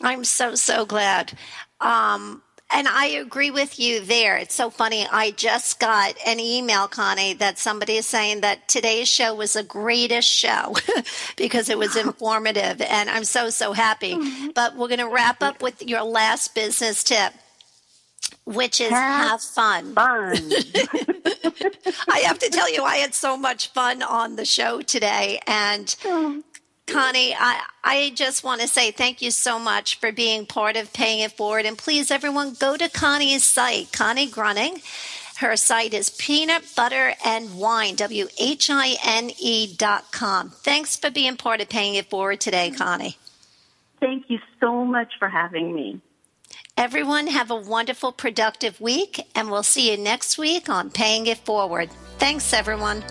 [0.00, 1.32] I'm so so glad.
[1.80, 2.42] Um,
[2.74, 4.36] and I agree with you there.
[4.38, 5.06] It's so funny.
[5.12, 9.62] I just got an email, Connie, that somebody is saying that today's show was the
[9.62, 10.74] greatest show
[11.36, 12.80] because it was informative.
[12.80, 14.14] And I'm so, so happy.
[14.14, 14.48] Mm-hmm.
[14.54, 17.34] But we're going to wrap up with your last business tip,
[18.44, 19.94] which is have, have fun.
[19.94, 20.36] Fun.
[22.08, 25.40] I have to tell you, I had so much fun on the show today.
[25.46, 26.42] And oh.
[26.86, 30.92] Connie, I, I just want to say thank you so much for being part of
[30.92, 31.64] Paying It Forward.
[31.64, 34.80] And please, everyone, go to Connie's site, Connie Grunning.
[35.38, 40.50] Her site is peanut butter and whine, W H I N E dot com.
[40.50, 43.16] Thanks for being part of Paying It Forward today, Connie.
[43.98, 46.00] Thank you so much for having me.
[46.76, 51.38] Everyone, have a wonderful, productive week, and we'll see you next week on Paying It
[51.38, 51.90] Forward.
[52.18, 53.04] Thanks, everyone.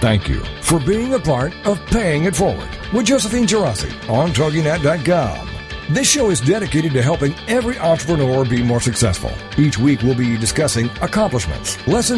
[0.00, 5.53] Thank you for being a part of Paying It Forward with Josephine Girassi on TogiNet.com.
[5.90, 9.30] This show is dedicated to helping every entrepreneur be more successful.
[9.58, 12.12] Each week we'll be discussing accomplishments, lessons